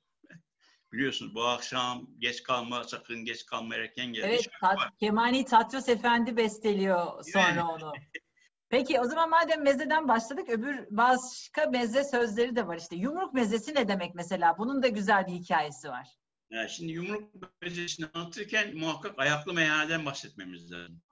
[0.93, 4.23] Biliyorsunuz bu akşam geç kalma sakın geç kalma erken gel.
[4.23, 7.63] Evet tat, Kemani Tatros Efendi besteliyor sonra Yani.
[7.63, 7.93] onu.
[8.69, 12.97] Peki o zaman madem mezeden başladık öbür başka meze sözleri de var işte.
[12.97, 14.59] Yumruk mezesi ne demek mesela?
[14.59, 16.09] Bunun da güzel bir hikayesi var.
[16.51, 17.31] Ya şimdi yumruk
[17.63, 21.03] mezesini anlatırken muhakkak ayaklı meyhaneden bahsetmemiz lazım.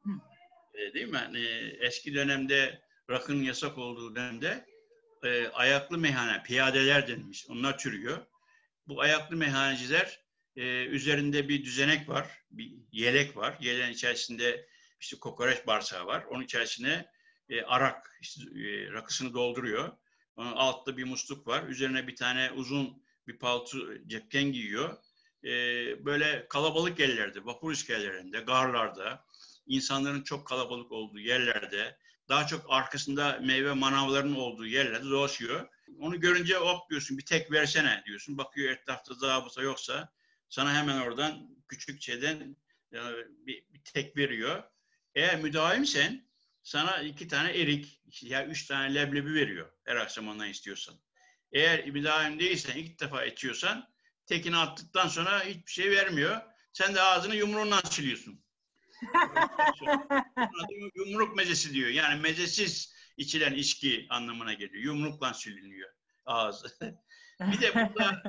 [0.74, 1.16] E, değil mi?
[1.16, 1.46] Yani
[1.80, 4.64] eski dönemde rakının yasak olduğu dönemde
[5.24, 7.46] e, ayaklı meyhane, piyadeler denilmiş.
[7.50, 8.18] Onlar çürüyor.
[8.90, 10.20] Bu ayaklı meyhaneciler
[10.56, 13.56] e, üzerinde bir düzenek var, bir yelek var.
[13.60, 14.66] Yeleğin içerisinde
[15.00, 16.24] işte kokoreç bağırsağı var.
[16.24, 17.06] Onun içerisine
[17.48, 19.92] e, arak, işte, e, rakısını dolduruyor.
[20.36, 21.62] Onun altta bir musluk var.
[21.68, 24.96] Üzerine bir tane uzun bir palto cepken giyiyor.
[25.44, 25.50] E,
[26.04, 29.24] böyle kalabalık yerlerde, vapur iskelelerinde, garlarda,
[29.66, 31.96] insanların çok kalabalık olduğu yerlerde,
[32.28, 35.68] daha çok arkasında meyve manavlarının olduğu yerlerde dolaşıyor.
[35.98, 38.38] Onu görünce hop diyorsun bir tek versene diyorsun.
[38.38, 40.12] Bakıyor etrafta zabıta yoksa
[40.48, 42.56] sana hemen oradan küçük şeyden
[42.92, 43.16] yani
[43.46, 44.62] bir, bir tek veriyor.
[45.14, 46.26] Eğer müdavimsen
[46.62, 50.94] sana iki tane erik ya üç tane leblebi veriyor her akşam ondan istiyorsan.
[51.52, 53.88] Eğer müdavim değilsen ilk defa içiyorsan
[54.26, 56.40] tekini attıktan sonra hiçbir şey vermiyor.
[56.72, 58.44] Sen de ağzını yumruğundan siliyorsun.
[60.94, 61.88] Yumruk mezesi diyor.
[61.88, 64.84] Yani mezesiz içilen içki anlamına geliyor.
[64.84, 65.90] Yumrukla siliniyor
[66.24, 66.68] ağzı.
[67.40, 68.22] bir de burada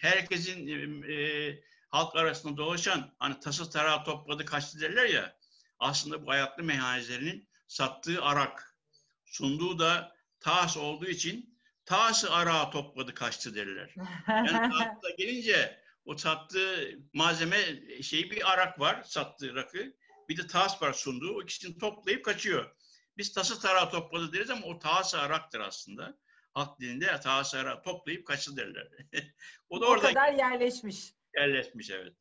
[0.00, 0.68] herkesin
[1.02, 1.54] e,
[1.88, 5.36] halk arasında dolaşan hani tası tarağı topladı kaçtı derler ya
[5.78, 8.76] aslında bu ayaklı meyhanecilerinin sattığı arak
[9.24, 13.94] sunduğu da tas olduğu için tası arağı topladı kaçtı derler.
[14.28, 17.58] Yani tasla gelince o sattığı malzeme
[18.02, 19.96] şeyi bir arak var sattığı rakı.
[20.28, 21.36] Bir de tas var sunduğu.
[21.36, 22.76] O ikisini toplayıp kaçıyor.
[23.16, 26.18] Biz tası tarağı topladı deriz ama o tası araktır aslında.
[26.54, 28.88] Halk dilinde tası arağı toplayıp kaçtı derler.
[29.68, 31.14] o da o orada kadar yerleşmiş.
[31.36, 32.12] Yerleşmiş evet.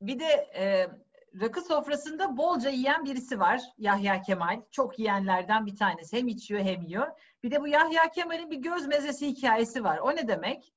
[0.00, 0.88] Bir de e,
[1.40, 3.60] rakı sofrasında bolca yiyen birisi var.
[3.78, 4.62] Yahya Kemal.
[4.70, 6.16] Çok yiyenlerden bir tanesi.
[6.16, 7.06] Hem içiyor hem yiyor.
[7.42, 9.98] Bir de bu Yahya Kemal'in bir göz mezesi hikayesi var.
[9.98, 10.72] O ne demek?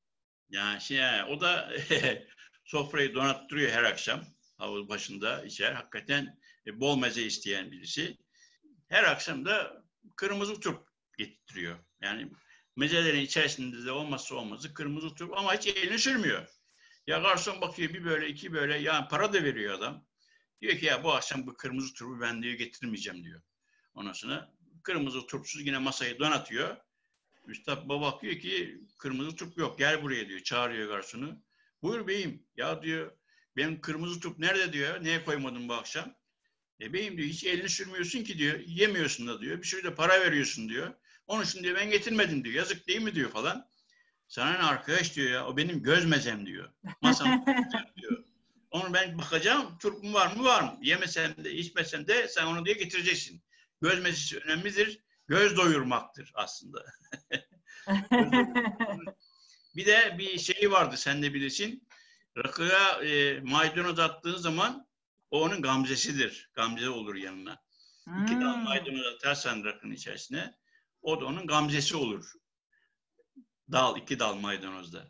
[0.50, 1.00] Yani şey,
[1.30, 1.70] o da
[2.66, 4.22] sofrayı donattırıyor her akşam.
[4.58, 5.72] Havuz başında içer.
[5.72, 8.18] Hakikaten e, bol meze isteyen birisi.
[8.88, 9.84] Her akşam da
[10.16, 11.80] kırmızı turp getiriyor.
[12.02, 12.32] Yani
[12.76, 16.48] mezelerin içerisinde de olmazsa olmazı kırmızı turp ama hiç elini sürmüyor.
[17.08, 20.06] Ya garson bakıyor bir böyle iki böyle yani para da veriyor adam.
[20.62, 23.42] Diyor ki ya bu akşam bu kırmızı turpu ben diyor getirmeyeceğim diyor.
[23.94, 26.78] Ondan sonra kırmızı turpsuz yine masayı donatıyor.
[27.48, 31.44] Üstad baba bakıyor ki kırmızı turp yok gel buraya diyor çağırıyor garsonu.
[31.82, 33.18] Buyur beyim ya diyor
[33.56, 36.16] benim kırmızı turp nerede diyor neye koymadın bu akşam?
[36.82, 40.22] E beyim diyor hiç elini sürmüyorsun ki diyor yemiyorsun da diyor bir sürü de para
[40.22, 40.94] veriyorsun diyor.
[41.28, 43.70] Onun için diyor ben getirmedim diyor yazık değil mi diyor falan.
[44.28, 46.70] Sana ne arkadaş diyor ya o benim göz mezem diyor.
[47.02, 47.46] Masam
[47.98, 48.24] diyor.
[48.72, 50.78] Onu ben bakacağım turpum var mı var mı?
[50.82, 53.44] Yemesen de içmesen de sen onu diye getireceksin.
[53.82, 55.00] Göz mezesi önemlidir.
[55.28, 56.86] Göz doyurmaktır aslında.
[59.76, 61.88] bir de bir şey vardı sen de bilirsin.
[62.38, 64.88] Rakıya e, maydanoz attığın zaman
[65.36, 66.52] o onun gamzesidir.
[66.54, 67.58] Gamze olur yanına.
[68.04, 68.24] Hmm.
[68.24, 70.56] İki dal maydanoz atarsan rakının içerisine
[71.02, 72.34] o da onun gamzesi olur.
[73.72, 75.08] Dal, iki dal maydanozda.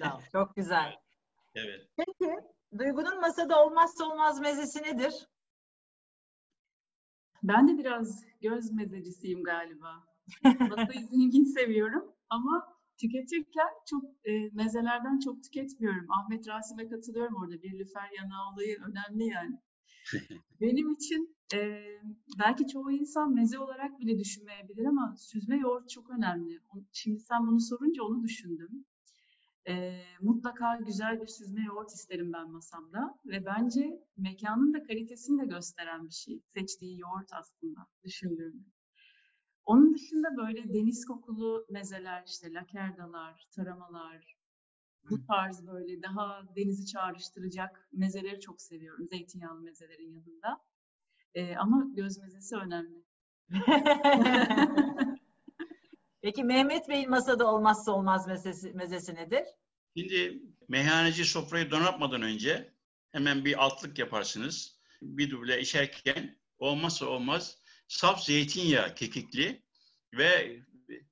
[0.00, 0.96] Dal, çok güzel.
[1.54, 1.88] Evet.
[1.96, 2.34] Peki,
[2.78, 5.14] Duygu'nun masada olmazsa olmaz mezesi nedir?
[7.42, 10.06] Ben de biraz göz mezecisiyim galiba.
[10.44, 16.06] Masayı zengin seviyorum ama tüketirken çok e, mezelerden çok tüketmiyorum.
[16.10, 17.62] Ahmet Rasim'e katılıyorum orada.
[17.62, 19.58] Bir lüfer yanağı olayı önemli yani.
[20.60, 21.82] Benim için e,
[22.38, 26.60] belki çoğu insan meze olarak bile düşünmeyebilir ama süzme yoğurt çok önemli.
[26.92, 28.84] Şimdi sen bunu sorunca onu düşündüm.
[29.68, 35.46] E, mutlaka güzel bir süzme yoğurt isterim ben masamda ve bence mekanın da kalitesini de
[35.46, 36.40] gösteren bir şey.
[36.54, 38.79] Seçtiği yoğurt aslında düşündüğümde.
[39.70, 44.36] Onun dışında böyle deniz kokulu mezeler, işte lakerdalar, taramalar,
[45.10, 49.08] bu tarz böyle daha denizi çağrıştıracak mezeleri çok seviyorum.
[49.08, 50.64] Zeytinyağlı mezelerin yanında.
[51.34, 53.04] E, ama göz mezesi önemli.
[56.22, 59.44] Peki Mehmet Bey'in masada olmazsa olmaz mezesi, mezesi nedir?
[59.96, 62.74] Şimdi meyhaneci sofrayı donatmadan önce
[63.12, 64.80] hemen bir altlık yaparsınız.
[65.02, 67.59] Bir duble içerken olmazsa olmaz
[67.90, 69.62] saf zeytinyağı kekikli
[70.14, 70.60] ve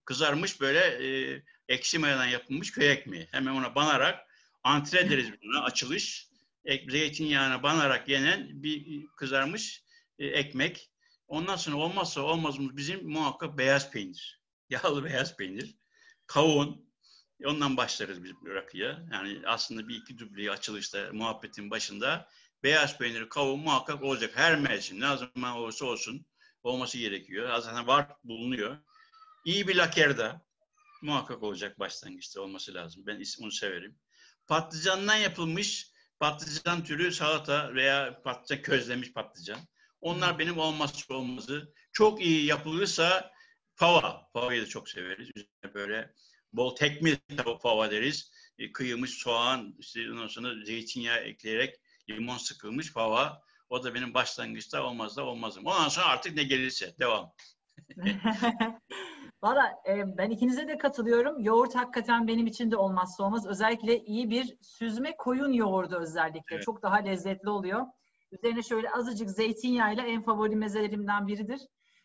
[0.04, 3.28] kızarmış böyle e, ekşi mayadan yapılmış köy ekmeği.
[3.30, 4.26] Hemen ona banarak
[4.62, 6.28] antre deriz buna açılış.
[6.64, 9.82] Ek, zeytinyağına banarak yenen bir kızarmış
[10.18, 10.90] e, ekmek.
[11.28, 14.42] Ondan sonra olmazsa olmazımız bizim muhakkak beyaz peynir.
[14.70, 15.76] Yağlı beyaz peynir.
[16.26, 16.88] Kavun.
[17.44, 19.06] Ondan başlarız biz rakıya.
[19.12, 22.28] Yani aslında bir iki dubleyi açılışta muhabbetin başında
[22.62, 24.30] beyaz peynir, kavun muhakkak olacak.
[24.34, 26.26] Her mevsim ne zaman olursa olsun
[26.62, 27.58] olması gerekiyor.
[27.60, 28.78] Zaten var bulunuyor.
[29.44, 30.42] İyi bir lakerda
[31.02, 33.02] muhakkak olacak başlangıçta olması lazım.
[33.06, 33.98] Ben onu severim.
[34.46, 39.60] Patlıcandan yapılmış patlıcan türü salata veya patlıcan közlemiş patlıcan.
[40.00, 41.72] Onlar benim olmazsa olmazı.
[41.92, 43.32] Çok iyi yapılırsa
[43.74, 44.28] fava.
[44.32, 45.28] Fava'yı da çok severiz.
[45.34, 46.14] Üzerine böyle
[46.52, 47.16] bol tekmil
[47.62, 48.32] fava deriz.
[48.58, 51.74] E, kıyılmış soğan, işte ondan sonra zeytinyağı ekleyerek
[52.10, 53.42] limon sıkılmış fava.
[53.70, 55.66] O da benim başlangıçta olmaz da olmazım.
[55.66, 57.32] Ondan sonra artık ne gelirse devam.
[59.42, 61.40] Valla e, ben ikinize de katılıyorum.
[61.40, 63.46] Yoğurt hakikaten benim için de olmazsa olmaz.
[63.46, 66.54] Özellikle iyi bir süzme koyun yoğurdu özellikle.
[66.54, 66.62] Evet.
[66.64, 67.86] Çok daha lezzetli oluyor.
[68.32, 71.60] Üzerine şöyle azıcık zeytinyağıyla en favori mezelerimden biridir.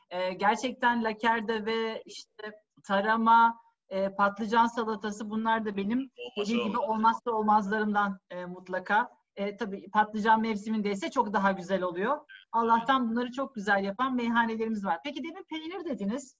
[0.10, 2.52] E, gerçekten lakerde ve işte
[2.84, 3.60] tarama,
[3.90, 6.90] e, patlıcan salatası bunlar da benim Olmazsa dediğim gibi olmaz.
[6.90, 9.10] olmazsa olmazlarımdan e, mutlaka.
[9.36, 12.18] E, tabii patlıcan mevsimindeyse çok daha güzel oluyor.
[12.52, 15.00] Allah'tan bunları çok güzel yapan meyhanelerimiz var.
[15.04, 16.38] Peki demin peynir dediniz.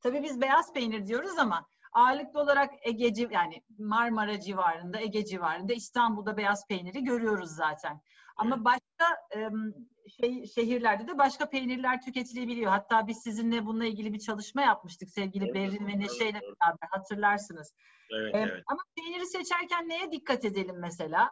[0.00, 6.36] Tabii biz beyaz peynir diyoruz ama ağırlıklı olarak Ege yani Marmara civarında, Ege civarında İstanbul'da
[6.36, 8.00] beyaz peyniri görüyoruz zaten.
[8.36, 9.06] Ama başka
[10.20, 12.70] şey şehirlerde de başka peynirler tüketilebiliyor.
[12.70, 16.88] Hatta biz sizinle bununla ilgili bir çalışma yapmıştık sevgili Doğru, Berrin ve Neşe ile beraber
[16.90, 17.74] hatırlarsınız.
[18.12, 18.64] Evet, Em, evet.
[18.66, 21.30] Ama peyniri seçerken neye dikkat edelim mesela?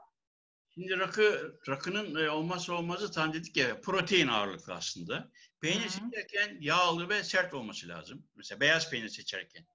[0.79, 5.31] Şimdi rakı, rakının e, olmazsa olmazı tam dedik ya protein ağırlıklı aslında.
[5.61, 5.91] Peynir Hı hı.
[5.91, 8.26] seçerken yağlı ve sert olması lazım.
[8.37, 9.66] Mesela beyaz peynir seçerken.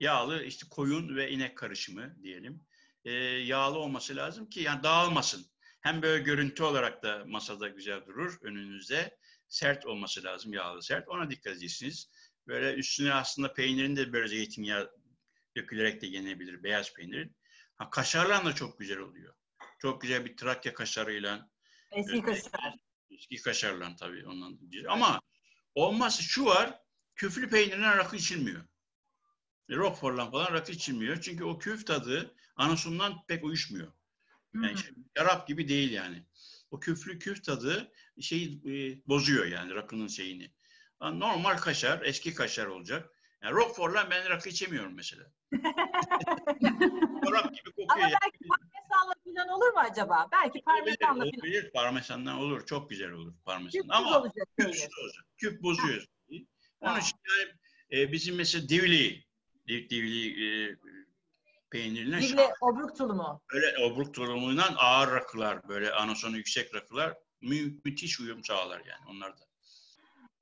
[0.00, 2.66] Yağlı işte koyun ve inek karışımı diyelim.
[3.04, 5.46] E, yağlı olması lazım ki yani dağılmasın.
[5.80, 9.16] Hem böyle görüntü olarak da masada güzel durur önünüzde.
[9.48, 11.08] Sert olması lazım yağlı sert.
[11.08, 12.10] Ona dikkat edeceksiniz.
[12.46, 14.90] Böyle üstüne aslında peynirin de böyle zeytinyağı
[15.56, 17.36] dökülerek de yenebilir beyaz peynirin.
[17.76, 19.34] Ha, kaşarla da çok güzel oluyor.
[19.84, 21.50] Çok güzel bir Trakya kaşarıyla,
[21.90, 22.24] Eski Evet.
[22.24, 22.74] kaşar.
[23.10, 24.58] eski kaşarla tabii ondan.
[24.88, 25.20] Ama
[25.74, 26.80] olmazsa şu var,
[27.14, 28.60] küflü peynirine rakı içilmiyor.
[29.70, 31.20] E, Roquefort'la falan rakı içilmiyor.
[31.20, 33.92] Çünkü o küf tadı anasundan pek uyuşmuyor.
[34.54, 34.78] Yani Hmm.
[34.78, 36.26] şey, şarap gibi değil yani.
[36.70, 40.52] O küflü küf tadı şeyi e, bozuyor yani rakının şeyini.
[40.98, 43.10] Ha, Normal kaşar, eski kaşar olacak.
[43.42, 45.24] Yani Roquefort'la ben rakı içemiyorum mesela.
[47.24, 47.88] Şarap gibi kokuyor.
[47.90, 48.18] Ama yani.
[48.98, 50.28] Parmesanla falan olur mu acaba?
[50.32, 51.38] Belki parmesanla Olabilir, falan.
[51.38, 51.70] olabilir.
[51.72, 52.66] Parmesandan olur.
[52.66, 53.82] Çok güzel olur parmesan.
[53.82, 55.24] Küp Ama olacak küpsüz olacak.
[55.36, 56.04] Küp bozuyor.
[56.80, 57.52] Onun için yani,
[58.02, 59.24] e, bizim mesela divli,
[59.68, 60.76] div- divli e,
[61.70, 63.40] peynirine şu- Divle obruk tulumu.
[63.52, 69.32] böyle obruk durumundan ağır rakılar, böyle anasonu yüksek rakılar mü- müthiş uyum sağlar yani onlar
[69.32, 69.44] da.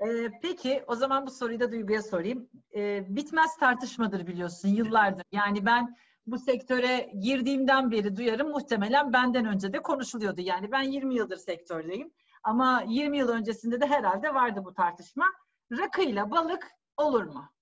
[0.06, 2.48] Ee, peki o zaman bu soruyu da Duygu'ya sorayım.
[2.76, 5.24] Ee, bitmez tartışmadır biliyorsun yıllardır.
[5.32, 5.96] Yani ben
[6.26, 10.40] bu sektöre girdiğimden beri duyarım muhtemelen benden önce de konuşuluyordu.
[10.40, 12.12] Yani ben 20 yıldır sektördeyim.
[12.42, 15.26] Ama 20 yıl öncesinde de herhalde vardı bu tartışma.
[15.72, 17.52] Rakıyla balık olur mu?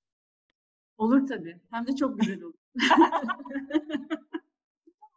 [0.98, 1.60] Olur tabii.
[1.70, 2.54] Hem de çok güzel olur.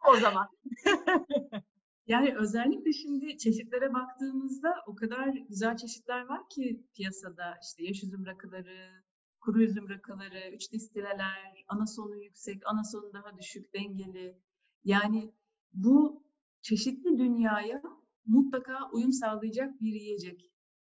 [0.08, 0.48] O zaman.
[2.06, 8.26] Yani özellikle şimdi çeşitlere baktığımızda o kadar güzel çeşitler var ki piyasada işte yaş üzüm
[8.26, 9.03] rakıları,
[9.44, 14.38] kuru üzüm rakıları, üç distileler, ana sonu yüksek, ana sonu daha düşük, dengeli.
[14.84, 15.32] Yani
[15.72, 16.22] bu
[16.62, 17.82] çeşitli dünyaya
[18.26, 20.50] mutlaka uyum sağlayacak bir yiyecek.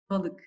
[0.09, 0.41] Balık,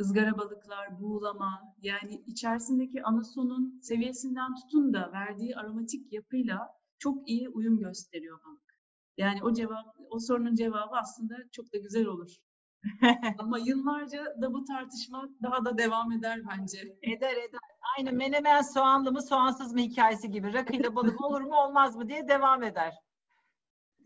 [0.00, 7.48] ızgara balıklar, buğulama yani içerisindeki ana sonun seviyesinden tutun da verdiği aromatik yapıyla çok iyi
[7.48, 8.78] uyum gösteriyor balık.
[9.16, 12.36] Yani o cevap, o sorunun cevabı aslında çok da güzel olur.
[13.38, 16.96] Ama yıllarca da bu tartışma daha da devam eder bence.
[17.02, 17.60] Eder eder.
[17.98, 20.52] Aynı menemen soğanlı mı soğansız mı hikayesi gibi.
[20.52, 22.94] Rakıyla balık olur mu olmaz mı diye devam eder.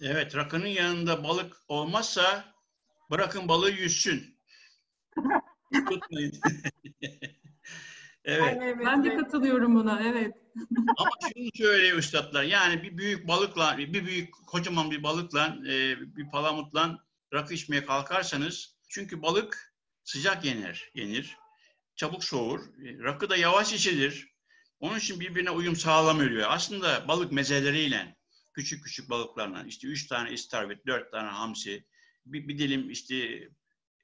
[0.01, 2.45] Evet, rakının yanında balık olmazsa
[3.11, 4.39] bırakın balığı yüzsün.
[5.89, 6.33] Tutmayın.
[8.25, 8.59] evet.
[8.59, 10.35] Mehmet Ben de katılıyorum buna, evet.
[10.99, 12.43] Ama şunu söylüyor üstadlar.
[12.43, 17.05] Yani bir büyük balıkla, bir büyük kocaman bir balıkla, e, bir palamutla
[17.35, 19.74] rakı içmeye kalkarsanız çünkü balık
[20.05, 21.37] sıcak yenir, yenir.
[21.97, 22.61] Çabuk soğur.
[22.61, 24.35] E, Rakı da yavaş içilir.
[24.80, 26.51] Onun için birbirine uyum sağlamıyor.
[26.51, 28.16] Aslında balık mezeleriyle,
[28.53, 31.85] küçük küçük balıklarla, işte üç tane istavrit, dört tane hamsi,
[32.26, 33.49] bir, bir dilim işte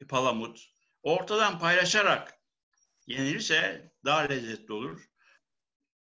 [0.08, 0.60] palamut,
[1.02, 2.34] ortadan paylaşarak
[3.06, 5.00] yenilirse daha lezzetli olur.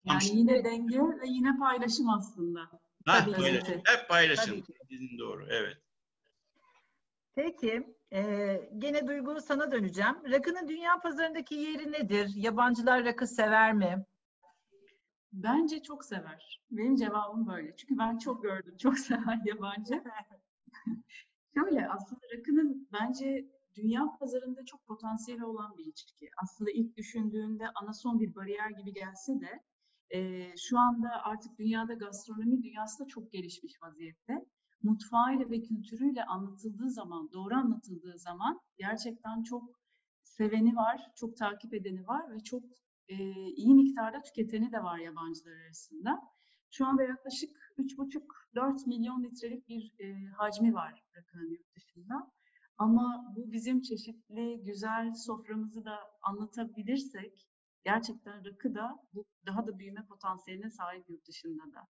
[0.03, 2.59] Yani Hamsi- yine denge ve yine paylaşım aslında.
[3.05, 3.81] Ha, paylaşım.
[3.85, 4.63] Hep paylaşım.
[4.89, 5.77] Dediğin doğru, evet.
[7.35, 8.21] Peki, e,
[8.77, 10.15] gene Duygu sana döneceğim.
[10.31, 12.31] Rakının dünya pazarındaki yeri nedir?
[12.35, 14.05] Yabancılar rakı sever mi?
[15.33, 16.61] Bence çok sever.
[16.71, 17.75] Benim cevabım böyle.
[17.75, 18.77] Çünkü ben çok gördüm.
[18.77, 20.03] Çok sever yabancı.
[21.55, 26.29] Şöyle aslında rakının bence dünya pazarında çok potansiyeli olan bir içki.
[26.43, 29.63] Aslında ilk düşündüğünde anason bir bariyer gibi gelse de
[30.09, 34.45] e, şu anda artık dünyada gastronomi dünyası da çok gelişmiş vaziyette.
[34.85, 39.63] Mutfağıyla ve kültürüyle anlatıldığı zaman, doğru anlatıldığı zaman gerçekten çok
[40.23, 42.63] seveni var, çok takip edeni var ve çok
[43.07, 43.15] e,
[43.51, 46.21] iyi miktarda tüketeni de var yabancılar arasında.
[46.71, 52.31] Şu anda yaklaşık 3,5-4 milyon litrelik bir e, hacmi var rakının yurt dışında.
[52.77, 57.47] Ama bu bizim çeşitli güzel soframızı da anlatabilirsek
[57.83, 61.87] gerçekten rakı da bu daha da büyüme potansiyeline sahip yurt dışında da.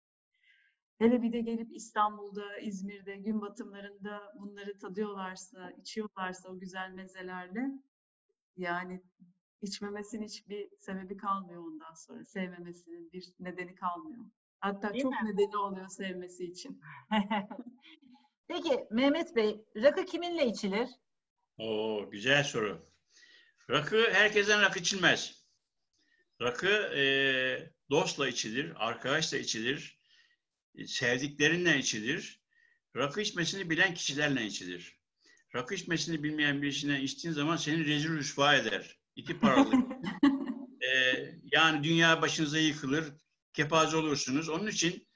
[1.02, 7.66] Hele bir de gelip İstanbul'da, İzmir'de, gün batımlarında bunları tadıyorlarsa, içiyorlarsa o güzel mezelerle
[8.58, 9.02] yani
[9.62, 12.26] içmemesinin hiçbir sebebi kalmıyor ondan sonra.
[12.26, 14.26] Sevmemesinin bir nedeni kalmıyor.
[14.60, 15.18] Hatta Değil çok mi?
[15.24, 16.82] nedeni oluyor sevmesi için.
[18.48, 20.90] Peki Mehmet Bey, rakı kiminle içilir?
[21.58, 22.90] Oo, güzel soru.
[23.70, 25.46] Rakı herkesten rakı içilmez.
[26.42, 27.04] Rakı e,
[27.90, 30.01] dostla içilir, arkadaşla içilir,
[30.86, 32.42] sevdiklerinle içilir.
[32.96, 34.98] Rakı içmesini bilen kişilerle içilir.
[35.56, 39.00] Rakı içmesini bilmeyen birisine içtiğin zaman seni rezil rüsva eder.
[39.16, 39.74] İki paralık.
[40.92, 41.16] E,
[41.52, 43.06] yani dünya başınıza yıkılır,
[43.54, 44.50] kepaze olursunuz.
[44.50, 45.08] Onun için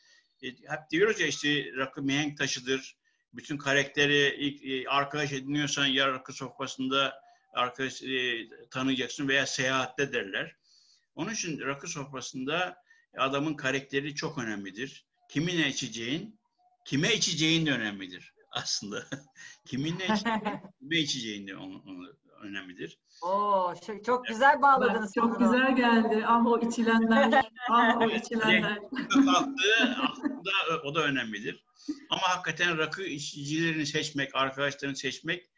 [0.41, 2.97] e, hep diyoruz ya işte rakı mihenk taşıdır.
[3.33, 7.21] Bütün karakteri ilk, e, arkadaş ediniyorsan ya rakı sofrasında
[7.53, 10.55] arkadaş e, tanıyacaksın veya seyahatte derler.
[11.15, 12.77] Onun için rakı sofrasında
[13.17, 15.05] adamın karakteri çok önemlidir.
[15.29, 16.39] Kiminle içeceğin,
[16.85, 19.05] kime içeceğin de önemlidir aslında.
[19.65, 20.39] Kiminle içeceğin,
[20.79, 22.07] kime içeceğin de onu, onu
[22.41, 22.99] önemlidir.
[23.21, 23.73] Oo,
[24.05, 25.13] çok güzel bağladınız.
[25.15, 25.51] Çok konuyu.
[25.51, 26.25] güzel geldi.
[26.27, 27.45] Ah o içilenler.
[27.69, 28.79] Ah o içilenler.
[30.01, 30.51] aslında
[30.83, 31.65] o da önemlidir.
[32.09, 35.49] Ama hakikaten rakı içicilerini seçmek, arkadaşlarını seçmek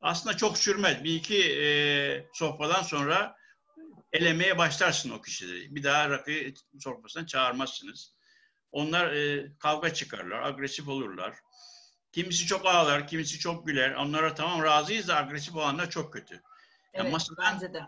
[0.00, 1.04] aslında çok sürmez.
[1.04, 1.68] Bir iki e,
[2.32, 3.36] sofradan sonra
[4.12, 5.74] elemeye başlarsın o kişileri.
[5.74, 6.32] Bir daha rakı
[6.80, 8.15] sofrasına çağırmazsınız.
[8.76, 11.34] Onlar e, kavga çıkarlar, agresif olurlar.
[12.12, 13.94] Kimisi çok ağlar, kimisi çok güler.
[13.94, 16.42] Onlara tamam razıyız da agresif olanlar çok kötü.
[16.94, 17.80] Evet, masadan- bence de.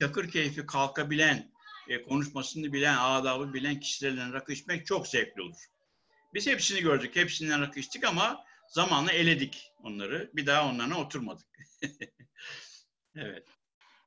[0.00, 1.50] Çakır keyfi kalkabilen,
[1.88, 5.66] e, konuşmasını bilen, adabı bilen kişilerle rakı içmek çok zevkli olur.
[6.34, 10.30] Biz hepsini gördük, hepsinden rakı içtik ama zamanla eledik onları.
[10.34, 11.46] Bir daha onlarla oturmadık.
[13.14, 13.46] evet.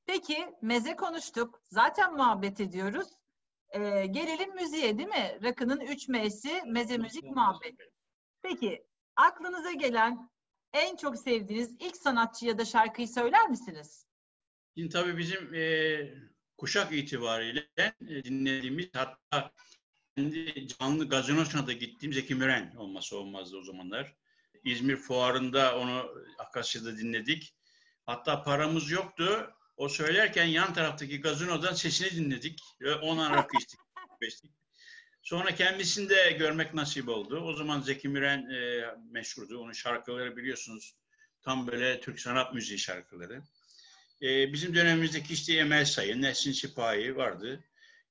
[0.05, 1.61] Peki meze konuştuk.
[1.63, 3.07] Zaten muhabbet ediyoruz.
[3.73, 5.39] Ee, gelelim müziğe değil mi?
[5.43, 7.75] Rakının 3 M'si meze müzik muhabbet.
[8.41, 8.83] Peki
[9.15, 10.29] aklınıza gelen
[10.73, 14.05] en çok sevdiğiniz ilk sanatçı ya da şarkıyı söyler misiniz?
[14.77, 15.63] Şimdi tabii bizim e,
[16.57, 17.67] kuşak itibariyle
[18.07, 19.51] e, dinlediğimiz hatta
[20.17, 24.15] kendi canlı gazinosuna da gittiğim Zeki Müren olması olmazdı o zamanlar.
[24.63, 27.55] İzmir Fuarı'nda onu Akasya'da dinledik.
[28.05, 29.53] Hatta paramız yoktu.
[29.77, 32.59] O söylerken yan taraftaki gazinodan sesini dinledik.
[32.81, 33.79] Ve Ona rakı içtik.
[35.23, 37.41] Sonra kendisini de görmek nasip oldu.
[37.41, 39.59] O zaman Zeki Müren e, meşhurdu.
[39.59, 40.95] Onun şarkıları biliyorsunuz
[41.41, 43.43] tam böyle Türk sanat müziği şarkıları.
[44.21, 47.63] E, bizim dönemimizdeki işte Emel Sayın, Nesin Sipahi vardı.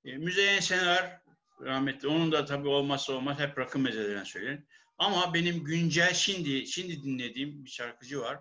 [0.04, 1.20] E, Müzeyyen Senar
[1.60, 2.08] rahmetli.
[2.08, 4.66] Onun da tabii olmazsa olmaz hep rakı mezelerinden söylerim.
[4.98, 8.40] Ama benim güncel şimdi şimdi dinlediğim bir şarkıcı var.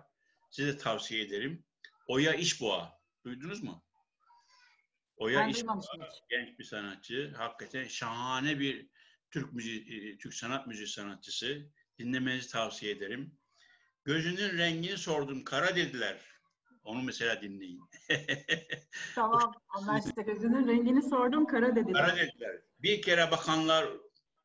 [0.50, 1.64] Size tavsiye ederim.
[2.06, 3.01] Oya İşboğa.
[3.24, 3.84] Duydunuz mu?
[5.16, 5.64] Oya hiç.
[6.30, 7.32] genç bir sanatçı.
[7.36, 8.88] Hakikaten şahane bir
[9.30, 11.66] Türk müziği, e, Türk sanat müziği sanatçısı.
[11.98, 13.38] Dinlemenizi tavsiye ederim.
[14.04, 15.44] Gözünün rengini sordum.
[15.44, 16.18] Kara dediler.
[16.84, 17.80] Onu mesela dinleyin.
[19.14, 20.26] Tamam anlaştık.
[20.26, 22.06] Gözünün rengini sordum kara dediler.
[22.06, 22.60] Kara dediler.
[22.78, 23.88] Bir kere bakanlar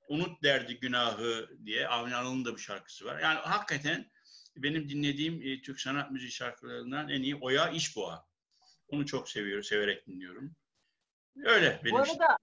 [0.09, 3.19] unut derdi günahı diye Avni Anıl'ın da bir şarkısı var.
[3.19, 4.11] Yani hakikaten
[4.57, 8.26] benim dinlediğim e, Türk sanat müziği şarkılarından en iyi Oya İşboğa.
[8.87, 10.55] Onu çok seviyorum, severek dinliyorum.
[11.45, 12.37] Öyle benim Bu arada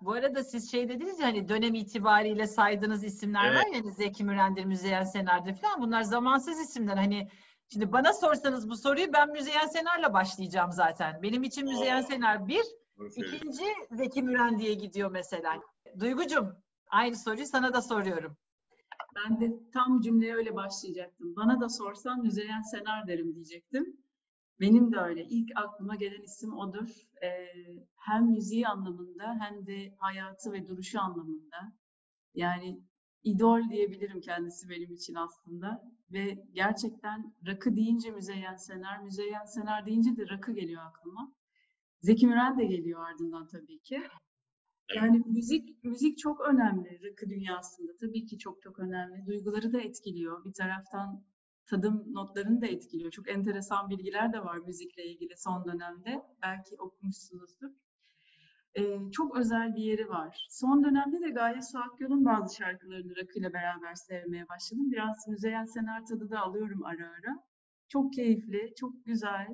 [0.00, 3.56] bu arada siz şey dediniz ya hani dönem itibariyle saydığınız isimler Evet.
[3.56, 5.82] var ya hani Zeki Müren'dir, Müzeyyen Senar'dır falan.
[5.82, 6.96] Bunlar zamansız isimler.
[6.96, 7.28] Hani
[7.72, 11.22] Şimdi bana sorsanız bu soruyu ben Müzeyyen Senar'la başlayacağım zaten.
[11.22, 12.00] Benim için Müzeyyen.
[12.00, 12.64] Senar bir,
[13.16, 15.60] ikinci Zeki Müren diye gidiyor mesela.
[16.00, 18.36] Duygucum aynı soruyu sana da soruyorum.
[19.16, 21.36] Ben de tam cümleye öyle başlayacaktım.
[21.36, 23.96] Bana da sorsan Müzeyyen Senar derim diyecektim.
[24.60, 25.24] Benim de öyle.
[25.24, 26.88] İlk aklıma gelen isim odur.
[27.22, 27.46] Ee,
[27.96, 31.72] hem müziği anlamında hem de hayatı ve duruşu anlamında.
[32.34, 32.80] Yani
[33.24, 35.92] idol diyebilirim kendisi benim için aslında.
[36.12, 41.32] Ve gerçekten rakı deyince Müzeyyen Senar, Müzeyyen Senar deyince de rakı geliyor aklıma.
[42.00, 44.02] Zeki Müren de geliyor ardından tabii ki.
[44.94, 47.92] Yani müzik müzik çok önemli rakı dünyasında.
[48.00, 49.26] Tabii ki çok çok önemli.
[49.26, 50.44] Duyguları da etkiliyor.
[50.44, 51.24] Bir taraftan
[51.68, 53.10] tadım notlarını da etkiliyor.
[53.10, 56.22] Çok enteresan bilgiler de var müzikle ilgili son dönemde.
[56.42, 57.70] Belki okumuşsunuzdur.
[58.74, 60.46] Ee, çok özel bir yeri var.
[60.50, 64.90] Son dönemde de Gaye Su Akyol'un bazı şarkılarını rakıyla beraber sevmeye başladım.
[64.90, 67.44] Biraz Müzeyyen Senar tadı da alıyorum ara ara.
[67.88, 69.48] Çok keyifli, çok güzel.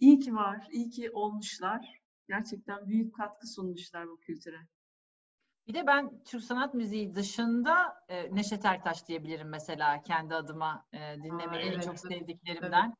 [0.00, 2.02] İyi ki var, iyi ki olmuşlar.
[2.28, 4.58] Gerçekten büyük katkı sunmuşlar bu kültüre.
[5.68, 10.98] Bir de ben Türk sanat müziği dışında e, Neşet Ertaş diyebilirim mesela kendi adıma e,
[11.22, 12.94] dinlemeyi en evet, çok sevdiklerimden.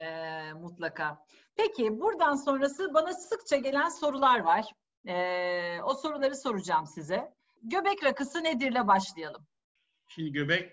[0.00, 1.24] E, mutlaka.
[1.56, 4.66] Peki buradan sonrası bana sıkça gelen sorular var.
[5.06, 7.34] E, o soruları soracağım size.
[7.62, 9.46] Göbek rakısı nedirle başlayalım.
[10.08, 10.72] Şimdi göbek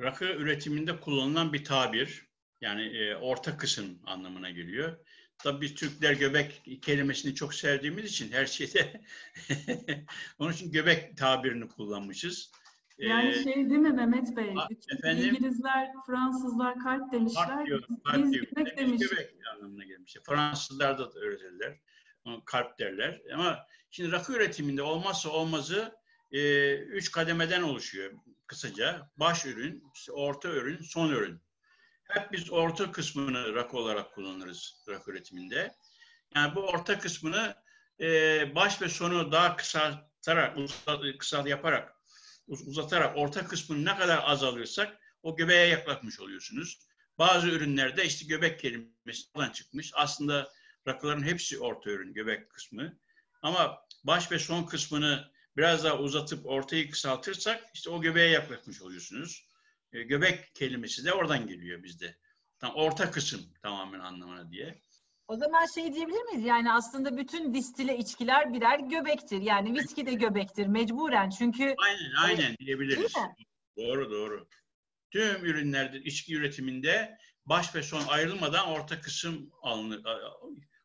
[0.00, 2.28] rakı üretiminde kullanılan bir tabir.
[2.60, 4.98] Yani e, orta kısım anlamına geliyor.
[5.44, 9.00] Tabii biz Türkler göbek kelimesini çok sevdiğimiz için her şeyde
[10.38, 12.50] onun için göbek tabirini kullanmışız.
[12.98, 14.54] Yani Ee, şey değil mi Mehmet Bey?
[14.70, 15.28] Bütün efendim?
[15.28, 17.48] İngilizler, Fransızlar kalp demişler.
[17.48, 18.46] Kalp diyor, biz kalp diyor.
[18.46, 19.10] göbek demişiz.
[19.10, 20.16] göbek anlamına gelmiş.
[20.26, 21.78] Fransızlar da öyle derler.
[22.24, 23.22] Ona Kalp derler.
[23.34, 25.94] Ama şimdi rakı üretiminde olmazsa olmazı
[26.32, 28.12] e, üç kademeden oluşuyor
[28.46, 29.10] kısaca.
[29.16, 31.40] Baş ürün, orta ürün, son ürün.
[32.08, 35.74] Hep biz orta kısmını rakı olarak kullanırız rakı üretiminde.
[36.34, 37.54] Yani bu orta kısmını
[38.00, 38.06] e,
[38.54, 41.94] baş ve sonu daha kısaltarak, uzat, kısal yaparak,
[42.46, 46.78] uz- uzatarak orta kısmını ne kadar azalırsak o göbeğe yaklaşmış oluyorsunuz.
[47.18, 49.90] Bazı ürünlerde işte göbek kelimesi oradan çıkmış.
[49.94, 50.52] Aslında
[50.86, 52.98] rakıların hepsi orta ürün, göbek kısmı.
[53.42, 59.46] Ama baş ve son kısmını biraz daha uzatıp ortayı kısaltırsak işte o göbeğe yaklaşmış oluyorsunuz.
[59.94, 62.16] E, göbek kelimesi de oradan geliyor bizde.
[62.58, 64.80] Tam orta kısım tamamen anlamına diye.
[65.28, 66.44] O zaman şey diyebilir miyiz?
[66.44, 69.40] Yani aslında bütün distile içkiler birer göbektir.
[69.40, 71.30] Yani viski de göbektir mecburen.
[71.30, 73.12] Çünkü Aynen aynen diyebiliriz.
[73.76, 74.48] Doğru doğru.
[75.10, 80.02] Tüm ürünlerde içki üretiminde baş ve son ayrılmadan orta kısım alınır.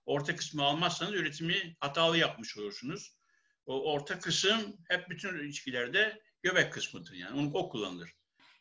[0.05, 3.17] Orta kısmı almazsanız üretimi hatalı yapmış olursunuz.
[3.65, 7.39] O orta kısım hep bütün içkilerde göbek kısmıdır yani.
[7.39, 8.18] Onu o kullanılır.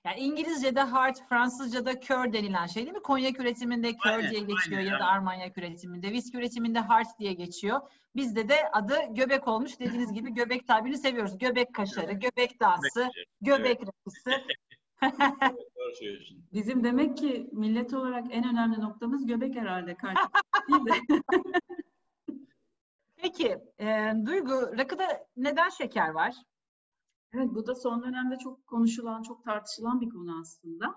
[0.09, 3.03] Yani İngilizce'de hart, Fransızca'da kör denilen şey değil mi?
[3.03, 5.05] Konyak üretiminde kör Aynen, diye geçiyor aynen, ya da.
[5.05, 6.13] Armanyak üretiminde.
[6.13, 7.81] Viski üretiminde hart diye geçiyor.
[8.17, 9.81] Bizde de adı göbek olmuş.
[9.81, 11.39] Dediğiniz gibi göbek tabirini seviyoruz.
[11.39, 13.09] Göbek kaşarı, göbek dansı,
[13.41, 14.31] göbek rakısı.
[16.53, 19.97] Bizim demek ki millet olarak en önemli noktamız göbek herhalde de.
[23.17, 26.35] Peki, e, Duygu, rakıda neden şeker var?
[27.35, 30.95] Evet, bu da son dönemde çok konuşulan, çok tartışılan bir konu aslında.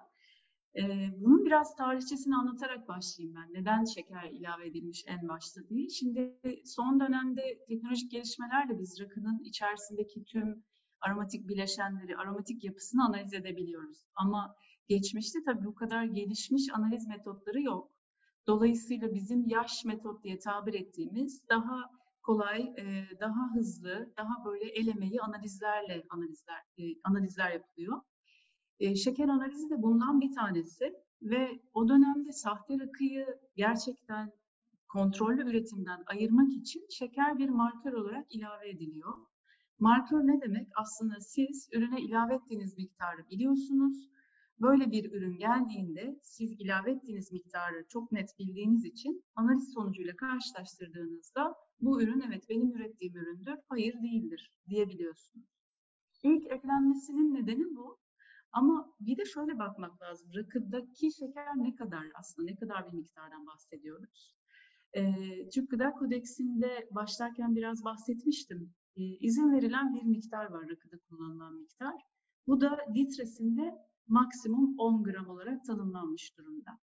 [0.76, 3.54] Ee, bunun biraz tarihçesini anlatarak başlayayım ben.
[3.54, 5.90] Neden şeker ilave edilmiş en başta diye.
[5.90, 10.64] Şimdi son dönemde teknolojik gelişmelerle biz rakının içerisindeki tüm
[11.02, 13.98] aromatik bileşenleri, aromatik yapısını analiz edebiliyoruz.
[14.16, 14.56] Ama
[14.88, 17.92] geçmişte tabii bu kadar gelişmiş analiz metotları yok.
[18.48, 24.88] Dolayısıyla bizim yaş metot diye tabir ettiğimiz daha kolay, e, daha hızlı, daha böyle el
[24.88, 28.02] emeği analizlerle analizler e, analizler yapılıyor.
[28.80, 34.32] E, şeker analizi de bundan bir tanesi ve o dönemde sahte rakıyı gerçekten
[34.90, 39.14] kontrollü üretimden ayırmak için şeker bir markör olarak ilave ediliyor.
[39.80, 40.68] Markör ne demek?
[40.76, 44.10] Aslında siz ürüne ilave ettiğiniz miktarı biliyorsunuz.
[44.62, 51.56] Böyle bir ürün geldiğinde siz ilave ettiğiniz miktarı çok net bildiğiniz için analiz sonucuyla karşılaştırdığınızda
[51.82, 55.46] bu ürün evet benim ürettiğim üründür, hayır değildir diyebiliyorsunuz.
[56.24, 57.98] İlk eklenmesinin nedeni bu.
[58.52, 60.32] Ama bir de şöyle bakmak lazım.
[60.36, 64.36] Rakıdaki şeker ne kadar aslında ne kadar bir miktardan bahsediyoruz?
[64.94, 68.74] Ee, Türk Gıda Kodeksinde başlarken biraz bahsetmiştim.
[68.96, 71.96] Ee, izin verilen bir miktar var rakıda kullanılan miktar.
[72.48, 73.76] Bu da litresinde
[74.08, 76.80] maksimum 10 gram olarak tanımlanmış durumda.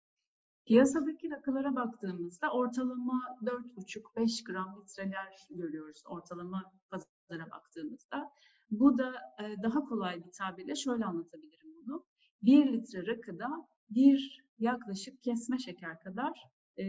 [0.66, 8.32] Piyasadaki rakılara baktığımızda ortalama 4,5-5 gram litreler görüyoruz ortalama pazara baktığımızda.
[8.72, 12.06] Bu da e, daha kolay bir tabirle şöyle anlatabilirim bunu.
[12.42, 16.84] 1 litre rakıda 1 yaklaşık kesme şeker kadar e,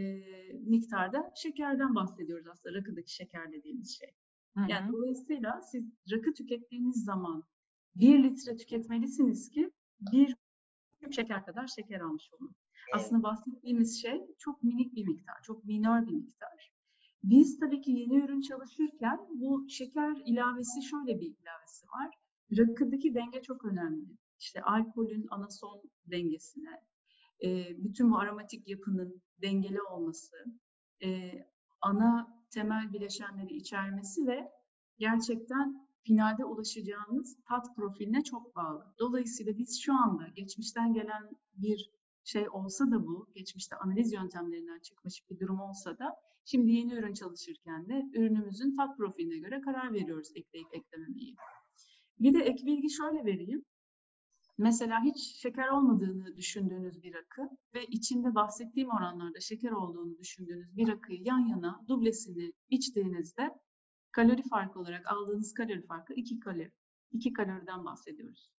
[0.53, 4.09] miktarda şekerden bahsediyoruz aslında rakıdaki şeker dediğimiz şey.
[4.57, 4.71] Hı hı.
[4.71, 7.43] Yani dolayısıyla siz rakı tükettiğiniz zaman
[7.95, 9.71] bir litre tüketmelisiniz ki
[10.01, 10.35] bir
[10.99, 12.55] küp şeker kadar şeker almış olun.
[12.93, 16.71] Aslında bahsettiğimiz şey çok minik bir miktar, çok minör bir miktar.
[17.23, 22.13] Biz tabii ki yeni ürün çalışırken bu şeker ilavesi şöyle bir ilavesi var.
[22.57, 24.17] Rakıdaki denge çok önemli.
[24.39, 26.81] İşte alkolün anason dengesine,
[27.43, 30.35] e, bütün bu aromatik yapının dengeli olması,
[31.03, 31.31] e,
[31.81, 34.51] ana temel bileşenleri içermesi ve
[34.97, 38.93] gerçekten finalde ulaşacağınız tat profiline çok bağlı.
[38.99, 41.96] Dolayısıyla biz şu anda geçmişten gelen bir
[42.27, 46.15] şey olsa da bu, geçmişte analiz yöntemlerinden çıkmış bir durum olsa da
[46.45, 51.35] şimdi yeni ürün çalışırken de ürünümüzün tat profiline göre karar veriyoruz ekleyip eklememeyi.
[52.19, 53.65] Bir de ek bilgi şöyle vereyim.
[54.57, 60.87] Mesela hiç şeker olmadığını düşündüğünüz bir rakı ve içinde bahsettiğim oranlarda şeker olduğunu düşündüğünüz bir
[60.87, 63.59] rakıyı yan yana dublesini içtiğinizde
[64.11, 66.71] kalori farkı olarak aldığınız kalori farkı 2 kalori.
[67.11, 68.51] 2 kaloriden bahsediyoruz.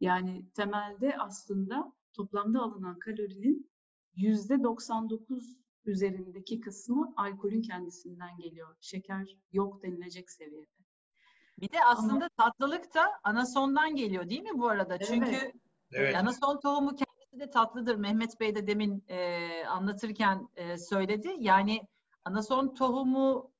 [0.00, 3.70] Yani temelde aslında toplamda alınan kalorinin
[4.16, 8.76] %99 üzerindeki kısmı alkolün kendisinden geliyor.
[8.80, 10.66] Şeker yok denilecek seviyede.
[11.60, 14.98] Bir de aslında tatlılık da anasondan geliyor değil mi bu arada?
[14.98, 15.54] Çünkü Evet.
[15.92, 16.16] Evet.
[16.16, 17.96] anason tohumu kendisi de tatlıdır.
[17.96, 21.36] Mehmet Bey de demin e, anlatırken e, söyledi.
[21.38, 21.80] Yani
[22.24, 23.52] anason tohumu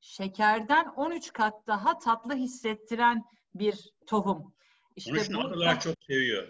[0.00, 4.54] şekerden 13 kat daha tatlı hissettiren bir tohum.
[4.96, 6.48] İşte Onun için bu çok seviyor.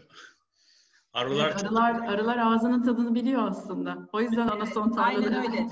[1.12, 4.08] Arılar Evet, çok arılar, arılar ağzının tadını biliyor aslında.
[4.12, 5.48] O yüzden anason Aynen tatlıdır.
[5.48, 5.68] öyle.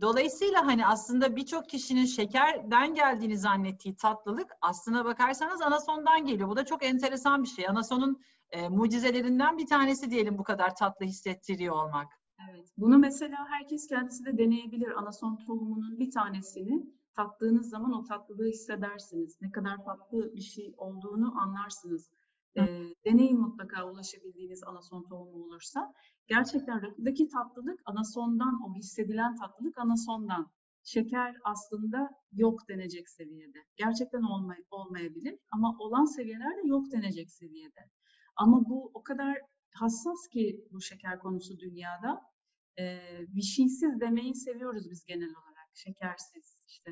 [0.00, 6.48] Dolayısıyla hani aslında birçok kişinin şekerden geldiğini zannettiği tatlılık aslına bakarsanız anasondan geliyor.
[6.48, 7.68] Bu da çok enteresan bir şey.
[7.68, 8.20] Anasonun
[8.50, 12.12] e, mucizelerinden bir tanesi diyelim bu kadar tatlı hissettiriyor olmak.
[12.50, 12.68] Evet.
[12.78, 14.98] Bunu mesela herkes kendisi de deneyebilir.
[14.98, 19.40] Anason tohumunun bir tanesini tattığınız zaman o tatlılığı hissedersiniz.
[19.40, 22.10] Ne kadar tatlı bir şey olduğunu anlarsınız.
[22.56, 25.92] Ee, deneyin mutlaka ulaşabildiğiniz anason tohumu olursa.
[26.26, 30.50] Gerçekten rakıdaki tatlılık anasondan, o hissedilen tatlılık anasondan.
[30.84, 33.58] Şeker aslında yok denecek seviyede.
[33.76, 37.90] Gerçekten olmay olmayabilir ama olan seviyeler de yok denecek seviyede.
[38.36, 39.38] Ama bu o kadar
[39.74, 42.20] hassas ki bu şeker konusu dünyada.
[43.28, 45.68] Bir şeysiz demeyi seviyoruz biz genel olarak.
[45.74, 46.58] Şekersiz.
[46.68, 46.90] İşte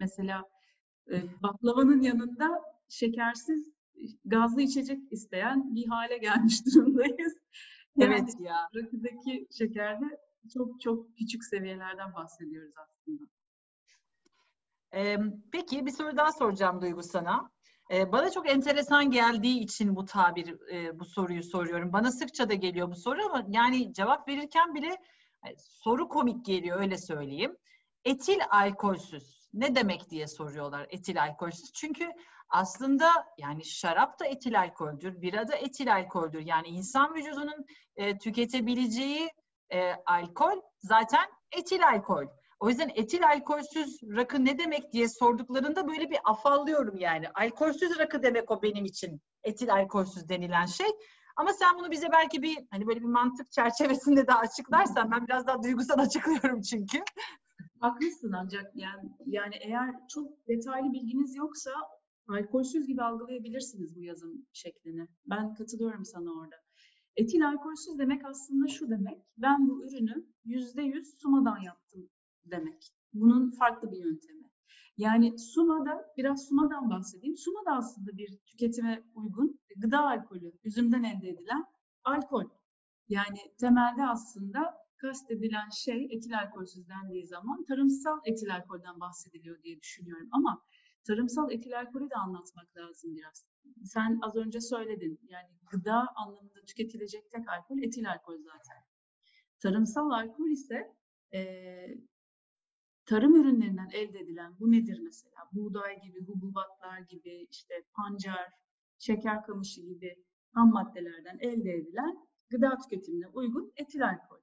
[0.00, 0.44] mesela
[1.12, 3.79] e, baklavanın yanında şekersiz
[4.24, 7.34] gazlı içecek isteyen bir hale gelmiş durumdayız.
[8.00, 8.68] Evet ya.
[8.74, 10.20] rakıdaki şekerde
[10.54, 13.22] çok çok küçük seviyelerden bahsediyoruz aslında.
[14.94, 15.16] Ee,
[15.52, 17.50] peki bir soru daha soracağım Duygu sana.
[17.90, 21.92] Ee, bana çok enteresan geldiği için bu tabir, e, bu soruyu soruyorum.
[21.92, 24.96] Bana sıkça da geliyor bu soru ama yani cevap verirken bile
[25.58, 27.56] soru komik geliyor öyle söyleyeyim.
[28.04, 31.72] Etil alkolsüz ne demek diye soruyorlar etil alkolsüz.
[31.72, 32.10] Çünkü
[32.50, 36.40] aslında yani şarap da etil alkoldür, bira da etil alkoldür.
[36.40, 39.30] Yani insan vücudunun e, tüketebileceği
[39.72, 42.26] e, alkol zaten etil alkol.
[42.60, 47.28] O yüzden etil alkolsüz rakı ne demek diye sorduklarında böyle bir afallıyorum yani.
[47.34, 49.20] Alkolsüz rakı demek o benim için.
[49.44, 50.86] Etil alkolsüz denilen şey.
[51.36, 55.46] Ama sen bunu bize belki bir hani böyle bir mantık çerçevesinde daha açıklarsan ben biraz
[55.46, 56.98] daha duygusal açıklıyorum çünkü.
[57.80, 61.70] Haklısın ancak yani yani eğer çok detaylı bilginiz yoksa
[62.30, 65.08] alkolsüz gibi algılayabilirsiniz bu yazım şeklini.
[65.26, 66.56] Ben katılıyorum sana orada.
[67.16, 69.18] Etil alkolsüz demek aslında şu demek.
[69.38, 72.08] Ben bu ürünü yüzde yüz sumadan yaptım
[72.44, 72.92] demek.
[73.12, 74.50] Bunun farklı bir yöntemi.
[74.96, 77.36] Yani sumada, biraz sumadan bahsedeyim.
[77.36, 81.64] Suma da aslında bir tüketime uygun gıda alkolü, üzümden elde edilen
[82.04, 82.44] alkol.
[83.08, 90.28] Yani temelde aslında kastedilen şey etil alkolsüz dendiği zaman tarımsal etil alkolden bahsediliyor diye düşünüyorum.
[90.32, 90.62] Ama
[91.06, 93.46] tarımsal etil alkolü de anlatmak lazım biraz.
[93.84, 95.20] Sen az önce söyledin.
[95.28, 98.82] Yani gıda anlamında tüketilecek tek alkol etil alkol zaten.
[99.60, 100.96] Tarımsal alkol ise
[101.32, 101.98] eee
[103.06, 105.36] tarım ürünlerinden elde edilen bu nedir mesela?
[105.52, 108.52] Buğday gibi, hububatlar gibi, işte pancar,
[108.98, 110.24] şeker kamışı gibi
[110.54, 114.40] ham maddelerden elde edilen gıda tüketimine uygun etil alkol.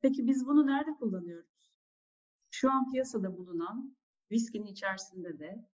[0.00, 1.70] Peki biz bunu nerede kullanıyoruz?
[2.50, 3.96] Şu an piyasada bulunan
[4.30, 5.66] viskinin içerisinde de,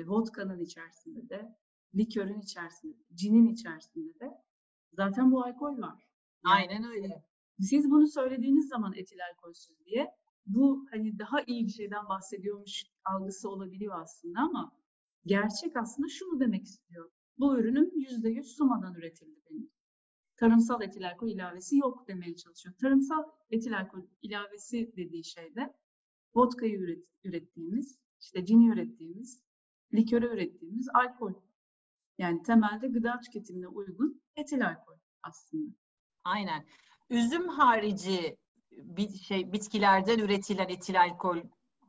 [0.00, 1.56] e, vodka'nın içerisinde de,
[1.94, 4.30] likörün içerisinde, de, cinin içerisinde de
[4.92, 6.08] zaten bu alkol var.
[6.44, 7.24] Yani Aynen öyle.
[7.60, 10.08] siz bunu söylediğiniz zaman etil alkolsüz diye
[10.46, 14.72] bu hani daha iyi bir şeyden bahsediyormuş algısı olabiliyor aslında ama
[15.26, 17.10] gerçek aslında şunu demek istiyor.
[17.38, 19.70] Bu ürünüm %100 sumadan üretildi benim.
[20.36, 22.74] tarımsal etil alkol ilavesi yok demeye çalışıyor.
[22.80, 25.74] Tarımsal etil alkol ilavesi dediği şey de
[26.34, 29.42] vodkayı üret, ürettiğimiz, işte cini ürettiğimiz,
[29.94, 31.32] likörü ürettiğimiz alkol.
[32.18, 35.74] Yani temelde gıda tüketimine uygun etil alkol aslında.
[36.24, 36.66] Aynen.
[37.10, 38.36] Üzüm harici
[38.72, 41.38] bir şey bitkilerden üretilen etil alkol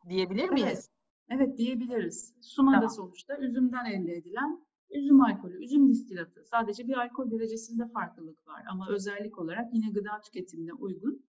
[0.10, 0.68] diyebilir miyiz?
[0.68, 0.90] Evet,
[1.30, 2.34] evet diyebiliriz.
[2.42, 2.90] Suma da Tamam.
[2.90, 6.44] sonuçta üzümden elde edilen üzüm alkolü, üzüm distilatı.
[6.46, 11.26] Sadece bir alkol derecesinde farklılık var ama özellik olarak yine gıda tüketimine uygun,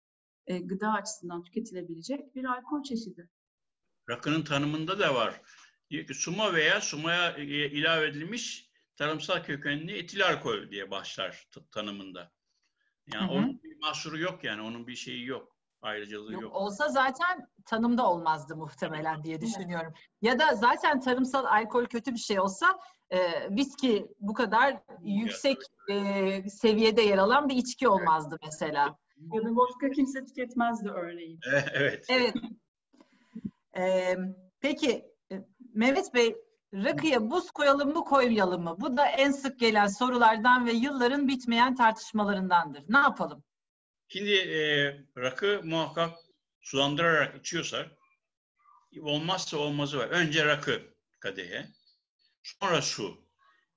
[0.46, 3.28] e, gıda açısından tüketilebilecek bir alkol çeşidi.
[4.10, 5.42] Rakının tanımında da var.
[6.14, 12.32] Suma veya sumaya e, ilave edilmiş tarımsal kökenli etil alkol diye başlar t- tanımında.
[13.14, 13.38] Yani Hı hı.
[13.38, 15.58] onun bir mahsuru yok yani onun bir şeyi yok.
[15.82, 16.54] Ayrıcalığı Yok, yok.
[16.56, 19.94] olsa zaten tanımda olmazdı muhtemelen diye düşünüyorum.
[20.22, 22.78] Ya da zaten tarımsal alkol kötü bir şey olsa
[23.10, 23.18] e,
[23.50, 25.58] viski bu kadar yüksek
[25.90, 28.98] e, seviyede yer alan bir içki olmazdı mesela.
[29.32, 31.40] Ya da vodka kimse tüketmezdi örneğin.
[31.72, 32.06] evet.
[32.10, 32.34] Evet.
[33.76, 34.14] E,
[34.60, 35.04] peki
[35.74, 36.36] Mehmet Bey
[36.74, 38.76] rakıya buz koyalım mı koymayalım mı?
[38.80, 42.82] Bu da en sık gelen sorulardan ve yılların bitmeyen tartışmalarındandır.
[42.88, 43.44] Ne yapalım?
[44.08, 44.60] Şimdi e,
[45.18, 46.18] rakı muhakkak
[46.60, 47.90] sulandırarak içiyorsak
[49.00, 50.08] olmazsa olmazı var.
[50.08, 50.82] Önce rakı
[51.20, 51.68] kadehe,
[52.42, 53.28] sonra su.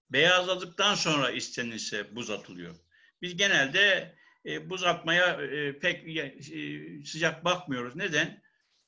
[0.10, 2.76] Beyazladıktan sonra istenirse buz atılıyor.
[3.22, 4.16] Biz genelde
[4.46, 6.40] e, buz atmaya e, pek e,
[7.06, 7.96] sıcak bakmıyoruz.
[7.96, 8.42] Neden?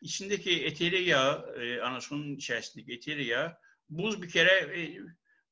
[0.04, 3.58] İçindeki eteri yağ, e, anasonun içerisindeki eteri yağ
[3.90, 5.00] buz bir kere e,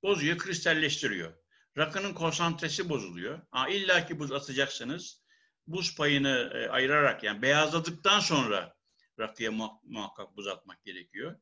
[0.04, 1.34] bozuyor, kristalleştiriyor.
[1.78, 3.42] Rakının konsantresi bozuluyor.
[3.52, 5.22] Ha, İlla ki buz atacaksınız
[5.68, 8.76] buz payını e, ayırarak yani beyazladıktan sonra
[9.20, 11.40] rakıya muha- muhakkak buz atmak gerekiyor.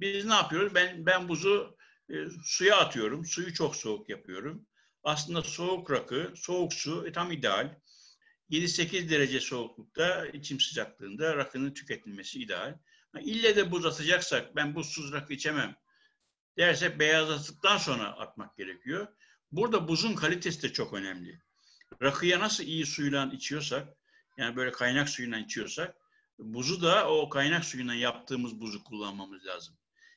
[0.00, 0.74] Biz ne yapıyoruz?
[0.74, 1.76] Ben ben buzu
[2.10, 3.24] e, suya atıyorum.
[3.24, 4.66] Suyu çok soğuk yapıyorum.
[5.02, 7.76] Aslında soğuk rakı, soğuk su e, tam ideal.
[8.50, 12.78] 7-8 derece soğuklukta, içim sıcaklığında rakının tüketilmesi ideal.
[13.20, 15.76] İlle de buz atacaksak ben buzsuz rakı içemem
[16.58, 19.06] dersek beyazladıktan sonra atmak gerekiyor.
[19.52, 21.40] Burada buzun kalitesi de çok önemli
[22.02, 23.88] rakıya nasıl iyi suyla içiyorsak,
[24.36, 25.96] yani böyle kaynak suyuyla içiyorsak,
[26.38, 29.74] buzu da o kaynak suyuna yaptığımız buzu kullanmamız lazım.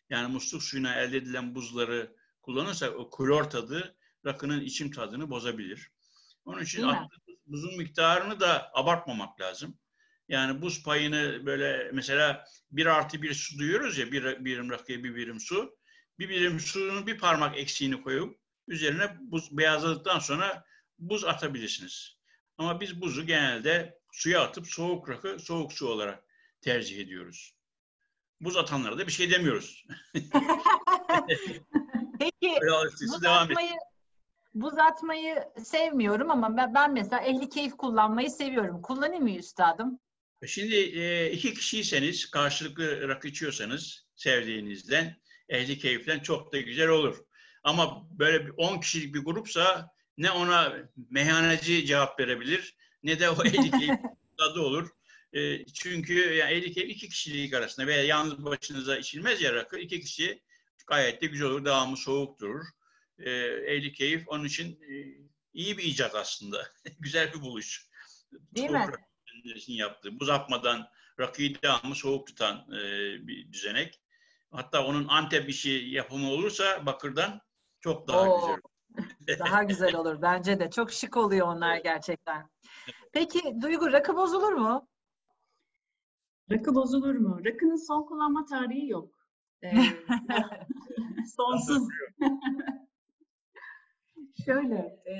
[0.09, 5.91] Yani musluk suyuna elde edilen buzları kullanırsak o klor tadı rakının içim tadını bozabilir.
[6.45, 9.77] Onun için attığımız buzun miktarını da abartmamak lazım.
[10.29, 15.15] Yani buz payını böyle mesela bir artı bir su duyuyoruz ya bir birim rakıya bir
[15.15, 15.77] birim su.
[16.19, 20.65] Bir birim suyun bir parmak eksiğini koyup üzerine buz beyazladıktan sonra
[20.99, 22.17] buz atabilirsiniz.
[22.57, 26.23] Ama biz buzu genelde suya atıp soğuk rakı, soğuk su olarak
[26.61, 27.55] tercih ediyoruz.
[28.41, 29.85] Buz atanlara da bir şey demiyoruz.
[32.19, 32.59] Peki
[33.01, 33.57] buz devam et.
[34.54, 38.82] Buz atmayı sevmiyorum ama ben, ben mesela ehli keyif kullanmayı seviyorum.
[38.82, 39.99] Kullanayım mı üstadım?
[40.47, 45.16] Şimdi e, iki kişiyseniz, karşılıklı rakı içiyorsanız sevdiğinizden,
[45.49, 47.18] ehli keyiften çok da güzel olur.
[47.64, 50.74] Ama böyle bir 10 kişilik bir grupsa ne ona
[51.10, 53.99] meyhaneci cevap verebilir ne de o ehli keyif
[54.38, 54.89] tadı olur.
[55.34, 59.80] E, çünkü yani ehli keyif iki kişilik arasında veya yalnız başınıza içilmez ya rakı.
[59.80, 60.41] iki kişi
[60.88, 61.66] gayet de güzel olur.
[61.66, 62.66] Devamı soğuk durur.
[63.20, 63.32] E,
[63.76, 64.93] ehli keyif onun için e,
[65.53, 66.68] iyi bir icat aslında.
[66.99, 67.89] güzel bir buluş.
[68.32, 68.95] Değil Soğuk mi?
[69.68, 70.88] yaptığı, buz atmadan
[71.20, 72.82] rakıyı devamlı soğuk tutan e,
[73.28, 74.01] bir düzenek.
[74.51, 77.41] Hatta onun Antep işi yapımı olursa bakırdan
[77.82, 78.39] çok daha Oo.
[78.39, 78.61] güzel.
[79.39, 80.70] Daha güzel olur bence de.
[80.70, 82.50] Çok şık oluyor onlar gerçekten.
[83.13, 84.87] Peki Duygu rakı bozulur mu?
[86.51, 87.46] Rakı bozulur mu?
[87.46, 89.16] Rakının son kullanma tarihi yok.
[89.63, 89.71] Ee,
[91.36, 91.87] sonsuz.
[94.46, 95.16] Şöyle, e,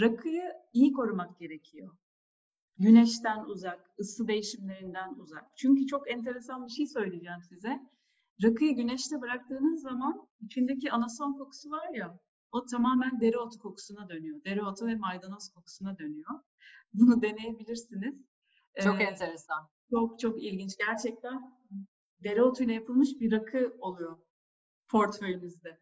[0.00, 1.96] rakıyı iyi korumak gerekiyor.
[2.78, 5.44] Güneşten uzak, ısı değişimlerinden uzak.
[5.56, 7.80] Çünkü çok enteresan bir şey söyleyeceğim size.
[8.44, 12.18] Rakıyı güneşte bıraktığınız zaman içindeki anason kokusu var ya,
[12.52, 14.44] o tamamen dereotu kokusuna dönüyor.
[14.44, 16.30] Dereotu ve maydanoz kokusuna dönüyor.
[16.94, 18.14] Bunu deneyebilirsiniz.
[18.82, 19.68] Çok Ee, enteresan.
[19.90, 20.76] çok çok ilginç.
[20.78, 21.56] Gerçekten
[22.24, 24.18] dereotuyla yapılmış bir rakı oluyor
[24.88, 25.80] portföyünüzde.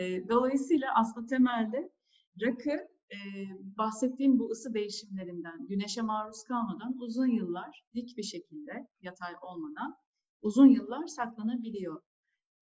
[0.00, 1.92] E, dolayısıyla aslında temelde
[2.42, 2.70] rakı
[3.12, 3.18] e,
[3.78, 9.96] bahsettiğim bu ısı değişimlerinden, güneşe maruz kalmadan uzun yıllar dik bir şekilde, yatay olmadan
[10.42, 12.02] uzun yıllar saklanabiliyor.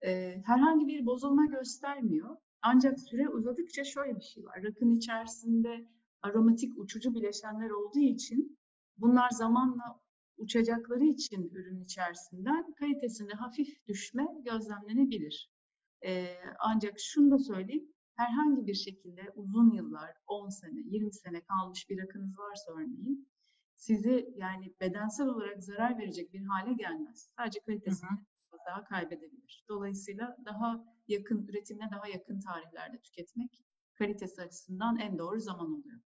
[0.06, 2.36] E, herhangi bir bozulma göstermiyor.
[2.62, 4.62] Ancak süre uzadıkça şöyle bir şey var.
[4.62, 5.88] Rakının içerisinde
[6.22, 8.58] aromatik uçucu bileşenler olduğu için
[8.96, 10.00] bunlar zamanla
[10.36, 15.50] uçacakları için ürün içerisinden kalitesinde hafif düşme gözlemlenebilir.
[16.04, 21.90] Ee, ancak şunu da söyleyeyim, herhangi bir şekilde uzun yıllar, 10 sene, 20 sene kalmış
[21.90, 23.28] bir rakınız varsa örneğin,
[23.76, 27.30] sizi yani bedensel olarak zarar verecek bir hale gelmez.
[27.36, 28.18] Sadece kalitesini
[28.66, 29.64] daha kaybedebilir.
[29.68, 33.64] Dolayısıyla daha yakın, üretimine daha yakın tarihlerde tüketmek
[33.94, 36.00] kalitesi açısından en doğru zaman oluyor.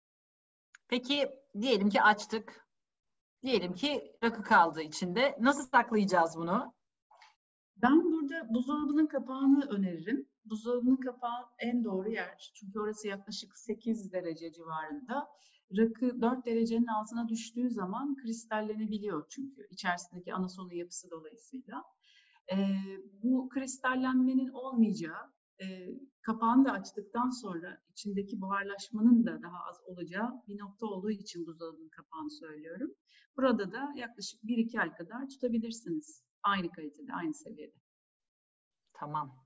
[0.89, 1.29] Peki
[1.61, 2.67] diyelim ki açtık.
[3.43, 5.37] Diyelim ki rakı kaldı içinde.
[5.41, 6.75] Nasıl saklayacağız bunu?
[7.83, 10.29] Ben burada buzdolabının kapağını öneririm.
[10.45, 12.53] Buzdolabının kapağı en doğru yer.
[12.55, 15.29] Çünkü orası yaklaşık 8 derece civarında.
[15.77, 21.85] Rakı 4 derecenin altına düştüğü zaman kristallenebiliyor çünkü içerisindeki anasonun yapısı dolayısıyla.
[22.53, 22.57] Ee,
[23.23, 25.33] bu kristallenmenin olmayacağı,
[25.63, 25.67] e,
[26.23, 31.89] kapağını da açtıktan sonra içindeki buharlaşmanın da daha az olacağı bir nokta olduğu için buzdolabının
[31.89, 32.91] kapağını söylüyorum.
[33.37, 36.30] Burada da yaklaşık 1-2 ay kadar tutabilirsiniz.
[36.43, 37.75] Aynı kalitede, aynı seviyede.
[38.93, 39.37] Tamam.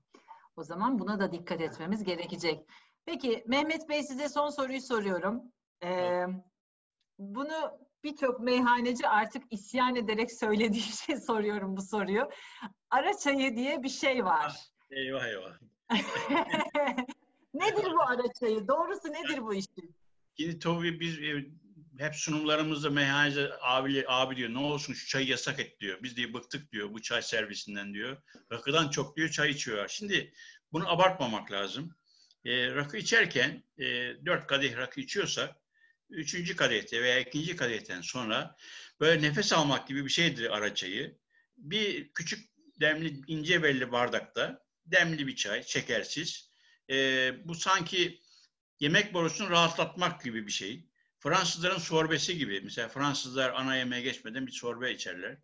[0.55, 2.69] O zaman buna da dikkat etmemiz gerekecek.
[3.05, 5.43] Peki Mehmet Bey size son soruyu soruyorum.
[5.83, 6.25] Ee,
[7.19, 12.29] bunu birçok meyhaneci artık isyan ederek söylediği için soruyorum bu soruyu.
[12.89, 14.55] Ara çayı diye bir şey var.
[14.91, 15.59] Eyvah eyvah.
[17.53, 18.67] nedir bu ara çayı?
[18.67, 19.95] Doğrusu nedir bu işin?
[20.37, 21.45] Şimdi tabii biz e,
[21.97, 26.03] hep sunumlarımızda meyhaneci abi, abi diyor ne olsun şu çayı yasak et diyor.
[26.03, 28.17] Biz diye bıktık diyor bu çay servisinden diyor.
[28.51, 29.87] Rakıdan çok diyor çay içiyorlar.
[29.87, 30.33] Şimdi
[30.71, 31.95] bunu abartmamak lazım.
[32.45, 33.85] E, rakı içerken e,
[34.25, 35.55] dört kadeh rakı içiyorsak
[36.09, 38.55] üçüncü kadehte veya ikinci kadehten sonra
[38.99, 41.17] böyle nefes almak gibi bir şeydir ara çayı.
[41.57, 42.49] Bir küçük
[42.79, 46.49] demli ince belli bardakta demli bir çay, şekersiz.
[46.89, 46.95] E,
[47.47, 48.21] bu sanki
[48.79, 50.85] yemek borusunu rahatlatmak gibi bir şey.
[51.25, 52.61] Fransızların sorbesi gibi.
[52.63, 55.37] Mesela Fransızlar ana yemeğe geçmeden bir sorbe içerler.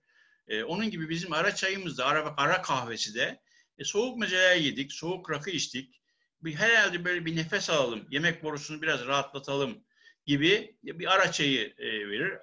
[0.47, 3.41] E, onun gibi bizim ara çayımız da, ara, ara kahvesi de
[3.77, 6.01] e, soğuk mezeler yedik, soğuk rakı içtik.
[6.41, 9.83] Bir, herhalde böyle bir nefes alalım, yemek borusunu biraz rahatlatalım
[10.25, 12.33] gibi bir ara çayı e, verir.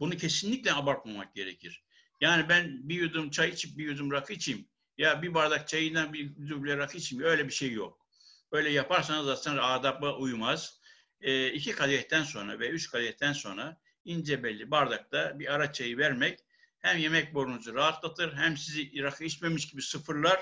[0.00, 1.84] Bunu kesinlikle abartmamak gerekir.
[2.20, 4.68] Yani ben bir yudum çay içip bir yudum rakı içeyim.
[4.98, 7.24] Ya bir bardak çayından bir duble rakı içeyim.
[7.24, 8.06] Öyle bir şey yok.
[8.52, 10.80] Öyle yaparsanız zaten adaba uymaz.
[11.20, 16.40] E, iki kadehten sonra ve üç kadehten sonra ince belli bardakta bir ara çayı vermek
[16.78, 20.40] hem yemek borunuzu rahatlatır hem sizi rakı içmemiş gibi sıfırlar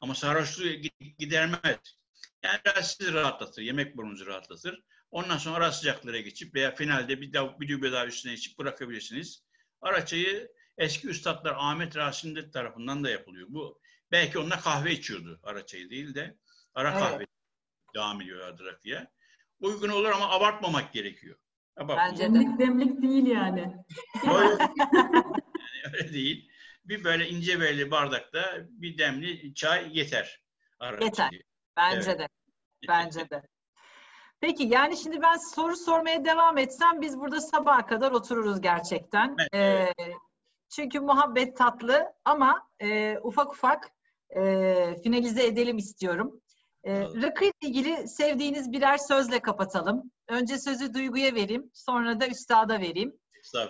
[0.00, 0.68] ama sarhoşluğu
[1.18, 1.78] gidermez.
[2.42, 4.82] Yani biraz sizi rahatlatır, yemek borunuzu rahatlatır.
[5.10, 9.44] Ondan sonra ara sıcaklara geçip veya finalde bir, bir dübe daha üstüne içip bırakabilirsiniz.
[9.80, 13.46] Ara çayı eski üstadlar Ahmet Rasim'de tarafından da yapılıyor.
[13.50, 13.80] Bu
[14.10, 16.36] belki onunla kahve içiyordu ara çayı değil de
[16.74, 17.00] ara evet.
[17.00, 17.26] kahve
[17.94, 19.10] devam ediyorlardı rakıya.
[19.60, 21.36] Uygun olur ama abartmamak gerekiyor.
[21.76, 22.10] Abartmamak.
[22.10, 23.60] Bence demlik demlik değil yani.
[24.24, 25.24] yani
[25.94, 26.50] öyle değil.
[26.84, 30.42] Bir böyle ince belli bardakta bir demli çay yeter.
[30.78, 31.30] Ara yeter.
[31.76, 32.18] Bence evet.
[32.18, 32.28] de.
[32.88, 33.42] Bence de.
[34.40, 39.36] Peki yani şimdi ben soru sormaya devam etsem biz burada sabaha kadar otururuz gerçekten.
[39.52, 39.94] Evet.
[39.98, 40.12] Ee,
[40.70, 43.90] çünkü muhabbet tatlı ama e, ufak ufak
[44.36, 46.40] e, finalize edelim istiyorum.
[46.84, 50.10] E, rakı ile ilgili sevdiğiniz birer sözle kapatalım.
[50.28, 53.20] Önce sözü Duygu'ya vereyim, sonra da Üstad'a vereyim.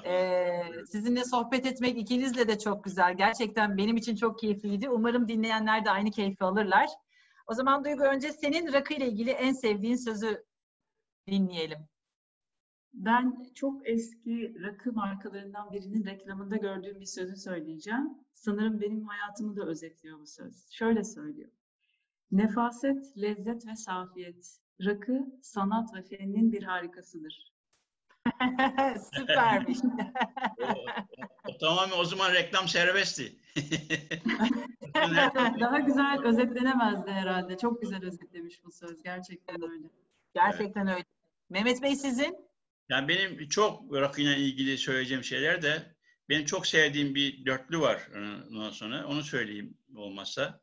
[0.05, 3.17] Ee, sizinle sohbet etmek ikinizle de çok güzel.
[3.17, 4.91] Gerçekten benim için çok keyifliydi.
[4.91, 6.89] Umarım dinleyenler de aynı keyfi alırlar.
[7.47, 10.45] O zaman Duygu önce senin rakı ile ilgili en sevdiğin sözü
[11.27, 11.79] dinleyelim.
[12.93, 18.19] Ben çok eski rakı markalarından birinin reklamında gördüğüm bir sözü söyleyeceğim.
[18.35, 20.71] Sanırım benim hayatımı da özetliyor bu söz.
[20.71, 21.51] Şöyle söylüyor.
[22.33, 24.59] Nefaset, lezzet ve safiyet.
[24.85, 27.53] Rakı, sanat ve fenin bir harikasıdır.
[29.15, 29.79] Süpermiş.
[30.59, 33.37] o, o, tamam o zaman reklam serbestti.
[35.61, 37.59] Daha güzel özetlenemezdi herhalde.
[37.59, 39.03] Çok güzel özetlemiş bu söz.
[39.03, 39.87] Gerçekten öyle.
[40.35, 40.97] Gerçekten evet.
[40.97, 41.05] öyle.
[41.51, 42.37] Mehmet Bey sizin?
[42.89, 45.95] Yani benim çok rakıyla ilgili söyleyeceğim şeyler de
[46.29, 48.09] benim çok sevdiğim bir dörtlü var
[48.51, 49.07] ondan sonra.
[49.07, 50.61] Onu söyleyeyim olmazsa.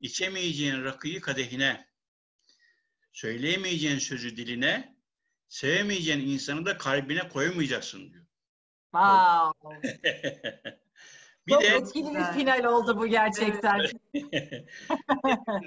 [0.00, 1.88] İçemeyeceğin rakıyı kadehine,
[3.12, 4.96] söyleyemeyeceğin sözü diline,
[5.48, 8.24] sevemeyeceğin insanı da kalbine koymayacaksın diyor.
[8.92, 9.82] Wow.
[11.46, 13.78] bir Çok de, etkili bir final oldu bu gerçekten.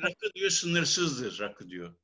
[0.03, 1.95] rakı diyor sınırsızdır rakı diyor.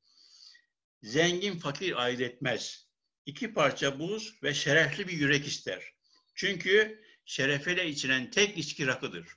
[1.03, 2.87] Zengin fakir ayırt etmez.
[3.25, 5.93] İki parça buz ve şerefli bir yürek ister.
[6.35, 9.27] Çünkü şerefeyle içilen tek içki rakıdır.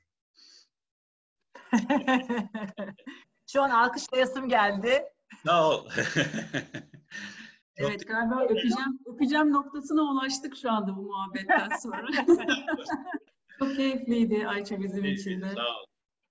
[3.52, 5.04] Şu an alkışlayasım geldi.
[5.46, 5.88] Sağ ol.
[7.76, 12.06] evet galiba öpeceğim, öpeceğim noktasına ulaştık şu anda bu muhabbetten sonra.
[13.58, 15.54] Çok keyifliydi Ayça bizim için de.
[15.54, 15.84] Sağ ol.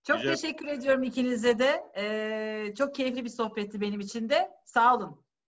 [0.03, 0.35] Çok Güzel.
[0.35, 1.83] teşekkür ediyorum ikinize de.
[1.97, 4.51] Ee, çok keyifli bir sohbetti benim için de.
[4.65, 5.21] Sağ olun.